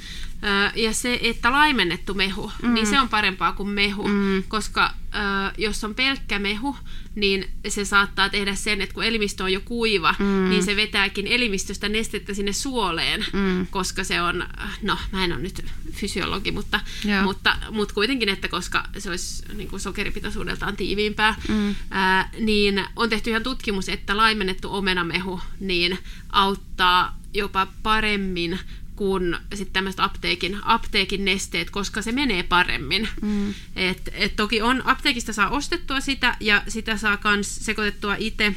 [0.75, 2.73] ja se, että laimennettu mehu, mm.
[2.73, 4.43] niin se on parempaa kuin mehu, mm.
[4.47, 6.75] koska äh, jos on pelkkä mehu,
[7.15, 10.49] niin se saattaa tehdä sen, että kun elimistö on jo kuiva, mm.
[10.49, 13.67] niin se vetääkin elimistöstä nestettä sinne suoleen, mm.
[13.67, 14.45] koska se on,
[14.81, 16.79] no mä en ole nyt fysiologi, mutta,
[17.23, 21.75] mutta, mutta kuitenkin, että koska se olisi niin kuin sokeripitoisuudeltaan tiiviimpää, mm.
[21.91, 25.97] ää, niin on tehty ihan tutkimus, että laimennettu omenamehu niin
[26.29, 28.59] auttaa jopa paremmin
[28.97, 33.09] kuin sitten tämmöiset apteekin, apteekin nesteet, koska se menee paremmin.
[33.21, 33.53] Mm.
[33.75, 38.55] Et, et toki on, apteekista saa ostettua sitä ja sitä saa myös sekoitettua itse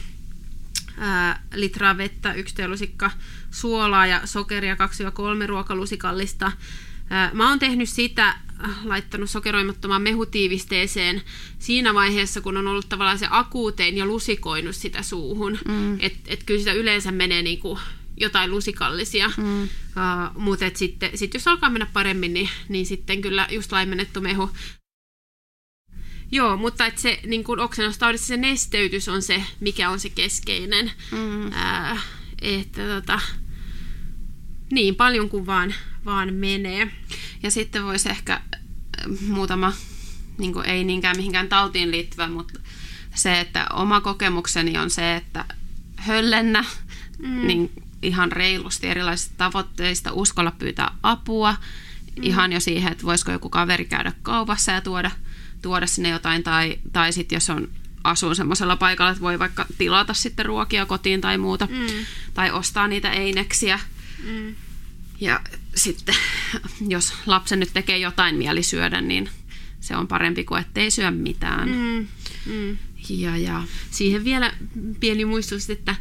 [1.54, 3.10] litraa vettä, yksi teelusikka
[3.50, 6.52] suolaa ja sokeria 2-3 ruokalusikallista.
[7.10, 8.36] Ää, mä oon tehnyt sitä,
[8.84, 11.22] laittanut sokeroimattomaan mehutiivisteeseen
[11.58, 15.58] siinä vaiheessa, kun on ollut tavallaan se akuutein ja lusikoinut sitä suuhun.
[15.68, 15.96] Mm.
[16.00, 17.78] Että et kyllä sitä yleensä menee niinku
[18.20, 19.30] jotain lusikallisia.
[19.36, 19.62] Mm.
[19.62, 19.68] Uh,
[20.34, 24.50] mutta sitten sit jos alkaa mennä paremmin, niin, niin sitten kyllä just laimennettu mehu.
[26.32, 30.92] Joo, mutta et se niin kun oksennustaudissa se nesteytys on se, mikä on se keskeinen.
[31.10, 31.46] Mm.
[31.46, 31.98] Uh,
[32.42, 33.20] että tota,
[34.70, 36.90] niin paljon kuin vaan, vaan menee.
[37.42, 38.40] Ja sitten voisi ehkä
[39.28, 39.72] muutama,
[40.38, 42.60] niin ei niinkään mihinkään tautiin liittyvä, mutta
[43.14, 45.44] se, että oma kokemukseni on se, että
[45.96, 46.64] höllennä,
[47.18, 47.46] mm.
[47.46, 47.70] niin
[48.02, 52.22] ihan reilusti erilaisista tavoitteista, uskalla pyytää apua, mm.
[52.22, 55.10] ihan jo siihen, että voisiko joku kaveri käydä kaupassa ja tuoda,
[55.62, 57.68] tuoda sinne jotain, tai, tai sitten jos on
[58.04, 62.06] asuu semmoisella paikalla, että voi vaikka tilata sitten ruokia kotiin tai muuta, mm.
[62.34, 63.80] tai ostaa niitä eineksiä.
[64.24, 64.54] Mm.
[65.20, 65.40] Ja
[65.74, 66.14] sitten,
[66.88, 69.30] jos lapsen nyt tekee jotain mieli syödä, niin
[69.80, 71.68] se on parempi kuin ettei syö mitään.
[71.68, 72.06] Mm.
[72.46, 72.78] Mm.
[73.08, 73.62] Ja, ja.
[73.90, 74.52] Siihen vielä
[75.00, 75.96] pieni muistutus, että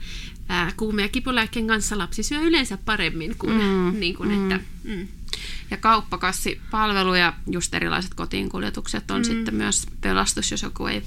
[0.49, 4.51] ää, kuume- ja kipulääkkeen kanssa lapsi syö yleensä paremmin kuin, mm, niin kuin mm.
[4.51, 4.65] että...
[4.83, 5.07] Mm.
[5.71, 9.23] Ja kauppakassipalvelu ja just erilaiset kotiinkuljetukset on mm.
[9.23, 11.03] sitten myös pelastus, jos joku ei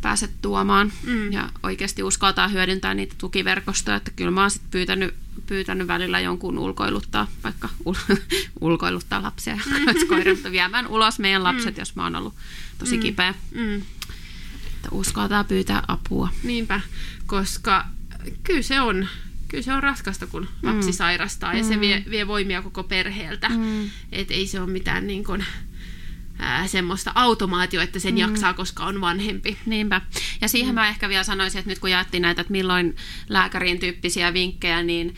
[0.00, 0.92] pääse tuomaan.
[1.02, 1.32] Mm.
[1.32, 5.14] Ja oikeasti uskaltaa hyödyntää niitä tukiverkostoja, että kyllä mä oon sit pyytänyt,
[5.46, 8.16] pyytänyt välillä jonkun ulkoiluttaa, vaikka ul-
[8.60, 9.86] ulkoiluttaa lapsia, mm.
[10.08, 11.80] koirat viemään ulos meidän lapset, mm.
[11.80, 12.34] jos mä oon ollut
[12.78, 13.02] tosi Mm.
[13.02, 13.34] kipeä.
[13.54, 13.74] Mm.
[14.66, 16.28] Että uskaltaa pyytää apua.
[16.42, 16.80] Niinpä,
[17.26, 17.86] koska
[18.42, 19.08] kyllä se on,
[19.48, 20.92] kyllä se on raskasta, kun lapsi Mm.
[20.92, 23.48] sairastaa ja se vie, vie voimia koko perheeltä.
[23.48, 23.90] Mm.
[24.12, 25.44] Et ei se ole mitään niin kuin,
[26.38, 29.58] ää, semmoista automaatio, että sen jaksaa, koska on vanhempi.
[29.66, 30.00] Niinpä.
[30.40, 30.74] Ja siihen mm.
[30.74, 32.96] mä ehkä vielä sanoisin, että nyt kun jaettiin näitä, että milloin
[33.28, 35.14] lääkärin tyyppisiä vinkkejä, niin,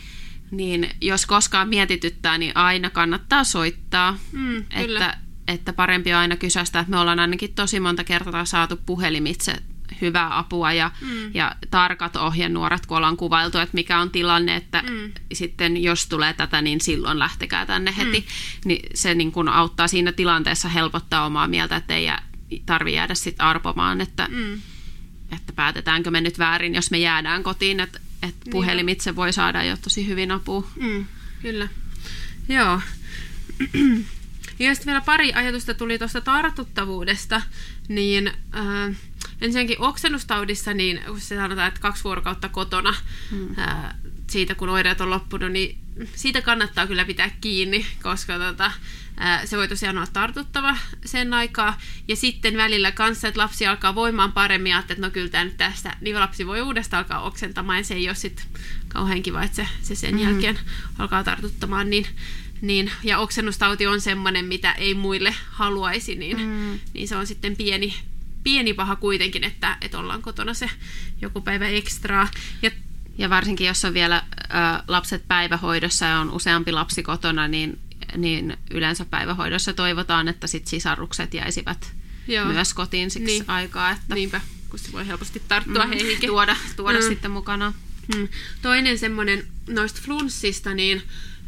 [0.51, 4.17] niin jos koskaan mietityttää, niin aina kannattaa soittaa.
[4.31, 5.05] Mm, kyllä.
[5.05, 9.55] että, että parempi on aina kysästä, että me ollaan ainakin tosi monta kertaa saatu puhelimitse
[10.01, 11.31] hyvää apua ja, Mm.
[11.33, 15.11] ja tarkat ohjenuorat, kun ollaan kuvailtu, että mikä on tilanne, että Mm.
[15.33, 18.19] sitten jos tulee tätä, niin silloin lähtekää tänne heti.
[18.19, 18.25] Mm.
[18.65, 22.07] Niin se niin kun auttaa siinä tilanteessa helpottaa omaa mieltä, että ei
[22.65, 24.61] tarvi jäädä sitten arpomaan, että, Mm.
[25.31, 29.77] että päätetäänkö me nyt väärin, jos me jäädään kotiin, että, että puhelimitse voi saada jo
[29.77, 30.67] tosi hyvin apua.
[30.81, 31.05] Mm,
[31.41, 31.67] kyllä.
[32.49, 32.81] Joo.
[34.59, 37.41] Ja sitten vielä pari ajatusta tuli tuosta tartuttavuudesta,
[37.87, 38.95] niin äh,
[39.41, 42.95] ensinnäkin oksennustaudissa, niin kun se sanotaan, että kaksi vuorokautta kotona
[43.31, 43.59] hmm.
[43.59, 43.95] äh,
[44.29, 45.77] siitä, kun oireet on loppunut, niin
[46.15, 48.71] siitä kannattaa kyllä pitää kiinni, koska tota,
[49.21, 51.79] äh, se voi tosiaan olla tartuttava sen aikaa.
[52.07, 55.57] Ja sitten välillä kanssa, että lapsi alkaa voimaan paremmin, ja että no kyllä tämä nyt
[55.57, 58.45] tästä, niin lapsi voi uudestaan alkaa oksentamaan, ja se ei ole sitten
[58.87, 60.31] kauhean kiva, että se, se sen Mm-hmm.
[60.31, 60.59] jälkeen
[60.97, 62.07] alkaa tartuttamaan, niin
[62.61, 66.79] niin, ja oksennustauti on semmoinen, mitä ei muille haluaisi, niin, mm.
[66.93, 67.95] niin se on sitten pieni,
[68.45, 70.69] pieni paha kuitenkin, että, että ollaan kotona se
[71.21, 72.27] joku päivä ekstraa.
[72.61, 72.71] Ja
[73.17, 77.79] Ja varsinkin, jos on vielä ö, lapset päivähoidossa ja on useampi lapsi kotona, niin,
[78.17, 81.93] niin yleensä päivähoidossa toivotaan, että sit sisarukset jäisivät
[82.27, 82.45] Joo.
[82.45, 83.43] myös kotiin siksi Niin.
[83.49, 85.89] aikaa, että niinpä, kun se voi helposti tarttua mm.
[85.89, 86.29] heihinkin.
[86.29, 87.05] tuoda, tuoda Mm.
[87.07, 87.73] sitten mukana.
[88.15, 88.27] Mm.
[88.61, 91.01] Toinen semmoinen noista flunssista, niin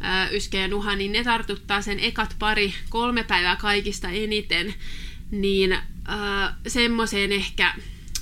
[0.04, 4.74] äh, Yskä ja Nuha, niin ne tartuttaa sen ekat pari, kolme päivää kaikista eniten,
[5.30, 5.78] niin
[6.08, 7.74] äh, semmoiseen ehkä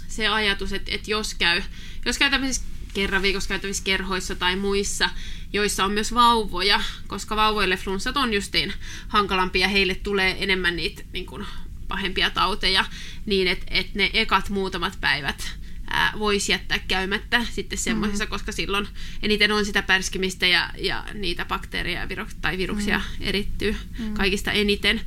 [0.08, 1.62] se ajatus, että, että jos käy,
[2.04, 2.62] jos käy tämmöisissä
[2.94, 5.10] kerran viikossa käytävissä kerhoissa tai muissa,
[5.52, 8.72] joissa on myös vauvoja, koska vauvoille flunssat on justiin
[9.08, 11.46] hankalampia ja heille tulee enemmän niitä niin kuin,
[11.88, 12.84] pahempia tauteja,
[13.26, 15.56] niin että et ne ekat muutamat päivät
[15.90, 18.30] ää, voisi jättää käymättä sitten semmoisessa, mm.
[18.30, 18.88] koska silloin
[19.22, 23.26] eniten on sitä pärskimistä ja, ja niitä bakteereja ja viro, tai viruksia mm.
[23.26, 24.14] erittyy mm.
[24.14, 25.00] kaikista eniten.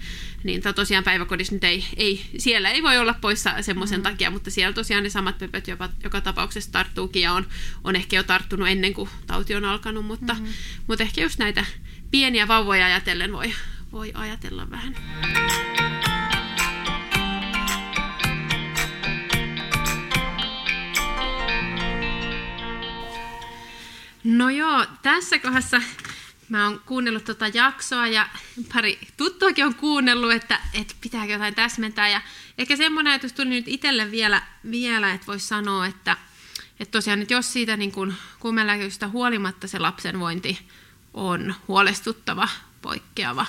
[0.44, 4.04] Niin to- tosiaan päiväkodissa nyt ei, ei, siellä ei voi olla poissa semmoisen mm.
[4.04, 7.48] takia, mutta siellä tosiaan ne samat pöpöt jopa, joka tapauksessa tarttuukin ja on,
[7.84, 10.48] on ehkä jo tarttunut ennen kuin tauti on alkanut, mutta, mm.
[10.88, 11.66] mutta ehkä just näitä
[12.12, 13.54] pieniä vauvoja ajatellen voi,
[13.92, 14.96] voi ajatella vähän.
[24.24, 25.82] No joo, tässä kohdassa
[26.50, 28.30] mä oon kuunnellut tota jaksoa ja
[28.74, 32.10] pari tuttuakin on kuunnellut, että, että pitääkö jotain täsmentää.
[32.10, 32.22] Ja
[32.58, 34.42] ehkä semmoinen ajatus tuli nyt itselle vielä,
[34.72, 36.18] vielä että voisi sanoa, että,
[36.80, 40.60] että tosiaan, että jos siitä niin kuin kuumelääkitystä huolimatta se lapsen vointi
[41.14, 42.50] on huolestuttava,
[42.82, 43.46] poikkeava,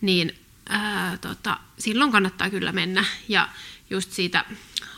[0.00, 0.38] niin
[0.68, 3.04] ää, tota, silloin kannattaa kyllä mennä.
[3.28, 3.48] Ja
[3.90, 4.44] just siitä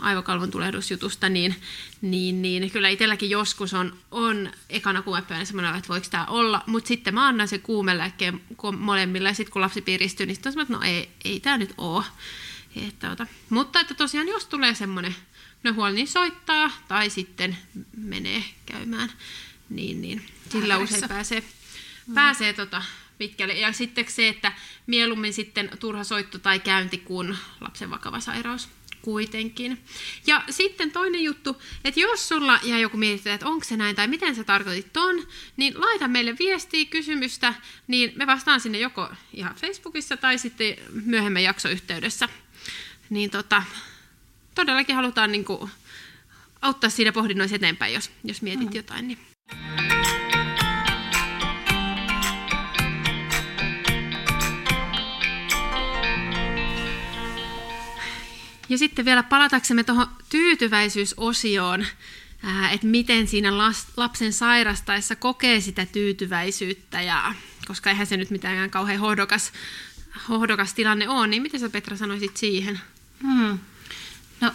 [0.03, 1.55] aivokalvon tulehdusjutusta, niin,
[2.01, 6.89] niin, niin kyllä itselläkin joskus on, on ekana kuumepäivänä semmoinen, että voiko tämä olla, mutta
[6.89, 10.73] sitten mä annan se kuumelääkkeen ku- molemmille, ja sitten kun lapsi piristyy, niin sitten että
[10.73, 12.05] no ei, ei tämä nyt ole.
[12.77, 13.27] Että, ota.
[13.51, 15.15] Mutta että tosiaan, jos tulee semmoinen
[15.63, 17.57] no huoli, niin soittaa, tai sitten
[17.97, 19.13] menee käymään,
[19.69, 20.97] niin, niin sillä Lääkärissä.
[20.97, 21.43] usein pääsee,
[22.07, 22.15] mm.
[22.15, 22.83] pääsee tota,
[23.19, 23.55] pitkälle.
[23.55, 24.53] Ja sitten se, että
[24.87, 28.69] mieluummin sitten turha soitto tai käynti kuin lapsen vakava sairaus
[29.03, 29.79] kuitenkin.
[30.27, 34.09] Ja sitten toinen juttu, että jos sulla jää joku mietitään, että onko se näin tai
[34.09, 35.27] miten sä tarkoitit ton,
[35.57, 37.55] niin laita meille viestiä, kysymystä,
[37.87, 42.29] niin me vastaan sinne joko ihan Facebookissa tai sitten myöhemmin jaksoyhteydessä.
[43.11, 43.63] Niin tota,
[44.55, 45.71] todellakin halutaan niin kuin
[46.63, 48.77] auttaa siinä pohdinnoissa eteenpäin, jos, jos mietit mm.
[48.77, 49.09] jotain.
[49.09, 49.19] Niin.
[58.71, 61.87] Ja sitten vielä palataksemme tuohon tyytyväisyysosioon,
[62.71, 63.59] että miten siinä
[63.97, 67.35] lapsen sairastaessa kokee sitä tyytyväisyyttä, ja,
[67.67, 69.53] koska eihän se nyt mitään kauhean hohdokas,
[70.29, 72.81] hohdokas tilanne ole, niin miten sä Petra sanoisit siihen?
[73.23, 73.59] Hmm.
[74.41, 74.53] No,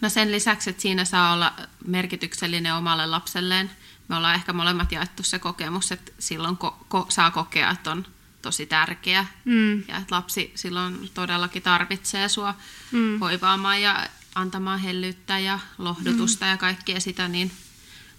[0.00, 1.52] no sen lisäksi, että siinä saa olla
[1.86, 3.70] merkityksellinen omalle lapselleen,
[4.08, 8.06] me ollaan ehkä molemmat jaettu se kokemus, että silloin ko- ko- saa kokea, että on
[8.46, 9.78] tosi tärkeä Mm.
[9.88, 12.54] ja että lapsi silloin todellakin tarvitsee sua
[12.92, 13.18] Mm.
[13.20, 16.50] hoivaamaan ja, antamaan hellyyttä ja lohdutusta mm.
[16.50, 17.50] ja kaikkea sitä, niin,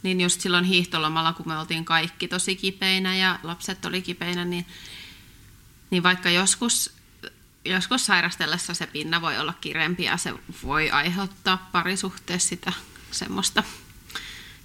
[0.03, 4.65] niin just silloin hiihtolomalla, kun me oltiin kaikki tosi kipeinä ja lapset oli kipeinä, niin,
[5.89, 6.93] niin vaikka joskus,
[7.65, 12.73] joskus sairastellessa se pinna voi olla kirempi ja se voi aiheuttaa parisuhteessa sitä
[13.11, 13.63] semmoista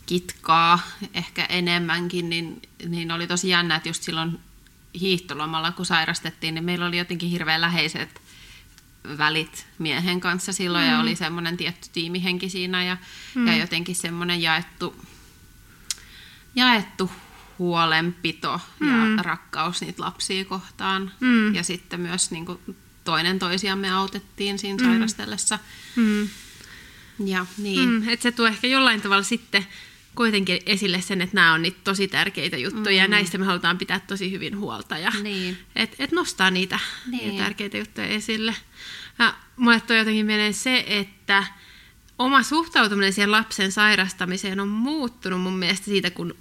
[0.07, 0.79] kitkaa
[1.15, 4.41] ehkä enemmänkin, niin, niin oli tosi jännä, että just silloin
[5.01, 8.23] hiihtolomalla, kun sairastettiin, niin meillä oli jotenkin hirveän läheiset
[9.19, 10.91] välit miehen kanssa silloin mm.
[10.91, 12.97] ja oli semmoinen tietty tiimihenki siinä ja,
[13.35, 13.47] mm.
[13.47, 15.07] ja jotenkin semmoinen jaettu,
[16.55, 17.11] jaettu
[17.59, 19.17] huolenpito mm.
[19.17, 21.13] ja rakkaus niitä lapsia kohtaan.
[21.21, 21.55] Mm.
[21.55, 22.59] Ja sitten myös niin kuin,
[23.05, 24.91] toinen toisiamme autettiin siinä mm.
[24.91, 25.59] sairastellessa.
[25.97, 26.29] Mm.
[27.25, 27.89] Ja, niin.
[27.89, 29.67] mm, että se tuo ehkä jollain tavalla sitten
[30.15, 33.03] kuitenkin esille sen, että nämä on niitä tosi tärkeitä juttuja mm.
[33.03, 35.59] ja näistä me halutaan pitää tosi hyvin huolta ja niin.
[35.77, 37.29] et, et nostaa niitä, niin.
[37.29, 38.55] niitä tärkeitä juttuja esille.
[39.19, 41.45] Ja mulle toi jotenkin menee se, että
[42.19, 46.35] oma suhtautuminen siihen lapsen sairastamiseen on muuttunut mun mielestä siitä, kun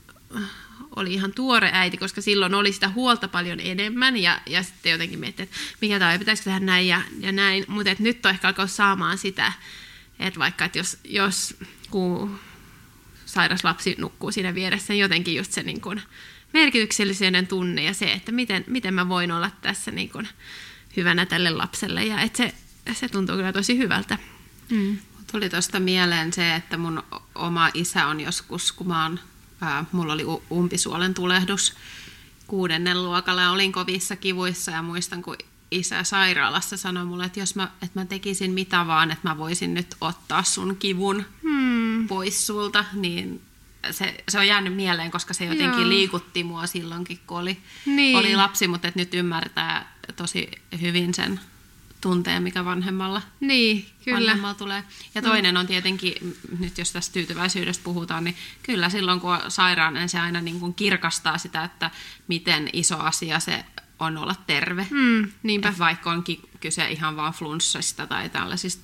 [0.95, 5.19] oli ihan tuore äiti, koska silloin oli sitä huolta paljon enemmän ja, ja sitten jotenkin
[5.19, 7.65] miettii, että mikä tämä pitäisikö tehdä näin ja, ja näin.
[7.67, 9.53] Mutta nyt on ehkä alkaa saamaan sitä,
[10.19, 11.55] että vaikka että jos, jos
[11.89, 12.39] kun
[13.33, 16.01] sairas lapsi nukkuu siinä vieressä, jotenkin just se niin kuin
[16.53, 20.27] merkityksellinen tunne ja se, että miten, miten mä voin olla tässä niin kuin
[20.97, 22.05] hyvänä tälle lapselle.
[22.05, 22.53] Ja että se,
[22.93, 24.17] se tuntuu kyllä tosi hyvältä.
[24.69, 24.97] Mm.
[25.31, 27.03] Tuli tuosta mieleen se, että mun
[27.35, 29.19] oma isä on joskus, kun mä oon,
[29.61, 31.73] ää, mulla oli umpisuolen tulehdus
[32.47, 35.35] kuudennen luokalla ja olin kovissa kivuissa ja muistan, kun
[35.71, 39.73] isä sairaalassa sanoi mulle, että jos mä, että mä tekisin mitä vaan, että mä voisin
[39.73, 41.90] nyt ottaa sun kivun hmm.
[42.07, 43.41] Pois sulta, niin
[43.91, 45.89] se, se on jäänyt mieleen, koska se jotenkin Joo.
[45.89, 48.17] liikutti mua silloinkin, kun oli, niin.
[48.17, 51.39] oli lapsi, mutta et nyt ymmärtää tosi hyvin sen
[52.01, 54.19] tunteen, mikä vanhemmalla, niin, kyllä.
[54.19, 54.83] vanhemmalla tulee.
[55.15, 60.09] Ja toinen on tietenkin, nyt jos tästä tyytyväisyydestä puhutaan, niin kyllä silloin kun on sairaan,
[60.09, 61.91] se aina niin kuin kirkastaa sitä, että
[62.27, 63.65] miten iso asia se
[63.99, 64.87] on olla terve.
[64.89, 65.73] Mm, niinpä.
[65.79, 68.83] vaikka onkin kyse ihan vaan flunssista tai tällaisista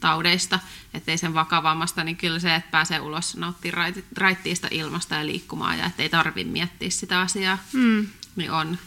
[0.00, 0.58] perustaudeista,
[0.94, 3.72] ettei sen vakavammasta, niin kyllä se, että pääsee ulos nauttii
[4.16, 8.06] raittiista ilmasta ja liikkumaan ja ettei tarvitse miettiä sitä asiaa, mm.
[8.36, 8.78] niin on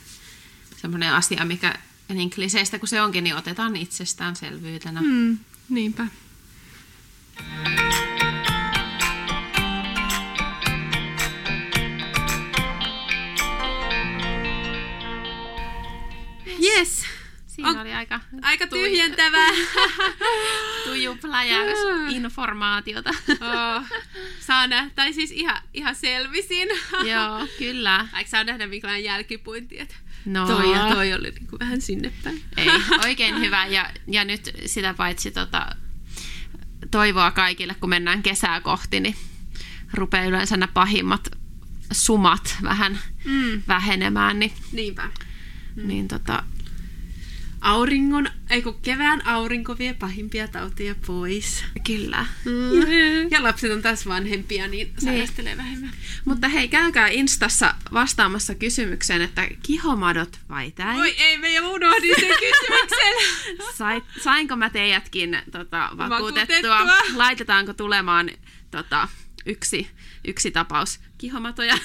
[0.77, 1.75] semmoinen asia, mikä
[2.09, 5.01] niin kliseistä kuin se onkin, niin otetaan itsestäänselvyytenä.
[5.01, 5.37] Mm,
[5.69, 6.07] niinpä.
[16.63, 17.05] Yes.
[17.61, 19.49] Siinä on oli aika, aika tyhjentävää.
[20.85, 21.77] Tujupläjäys
[22.09, 23.09] informaatiota.
[23.29, 23.83] oh,
[24.39, 26.67] saa nähdä, tai siis ihan, ihan selvisin.
[27.13, 28.07] Joo, kyllä.
[28.17, 29.95] Eikö saa nähdä minkälainen jälkipuinti, että
[30.25, 30.47] no.
[30.47, 32.43] toi ja toi oli niin kuin vähän sinne päin.
[32.57, 32.67] Ei,
[33.05, 33.65] oikein hyvä.
[33.65, 35.75] Ja, ja nyt sitä paitsi tota,
[36.91, 39.15] toivoa kaikille, kun mennään kesää kohti, niin
[39.93, 41.27] rupeaa yleensä nämä pahimmat
[41.91, 43.61] sumat vähän mm.
[43.67, 44.39] vähenemään.
[44.39, 45.09] Niin, Niinpä.
[45.75, 45.87] Mm.
[45.87, 46.43] Niin tota,
[47.61, 51.63] auringon, eikö kevään aurinko vie pahimpia tautia pois.
[51.85, 52.25] Kyllä.
[52.45, 53.31] Mm.
[53.31, 55.65] Ja lapset on taas vanhempia, niin sairastelee niin.
[55.65, 55.91] vähemmän.
[56.25, 60.99] Mutta hei, käykää Instassa vastaamassa kysymykseen, että kihomadot vai täi?
[60.99, 63.13] Oi ei, me jo unohdin sen kysymyksen.
[63.77, 66.79] Sai, sainko mä teidätkin tota, vakuutettua?
[66.79, 67.17] vakuutettua?
[67.17, 68.29] Laitetaanko tulemaan
[68.71, 69.07] tota,
[69.45, 69.89] yksi,
[70.27, 71.77] yksi tapaus kihomatoja?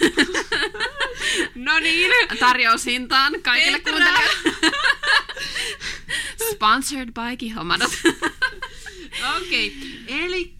[1.54, 2.10] no niin.
[2.38, 4.70] Tarjoushintaan kaikille kuuntelijoille.
[6.52, 7.92] Sponsored by Kihomadot.
[9.36, 10.24] Okei, okay.
[10.24, 10.54] eli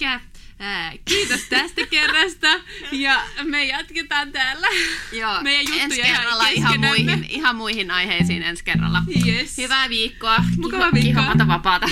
[1.04, 2.48] kiitos tästä kerrasta
[2.92, 4.66] ja me jatketaan täällä
[5.12, 9.02] Joo, meidän juttuja ensi kerralla ihan muihin, ihan muihin aiheisiin ensi kerralla.
[9.26, 9.58] Yes.
[9.58, 10.44] Hyvää viikkoa.
[10.56, 11.34] Mukavaa viikkoa.
[11.48, 11.88] Vapaata.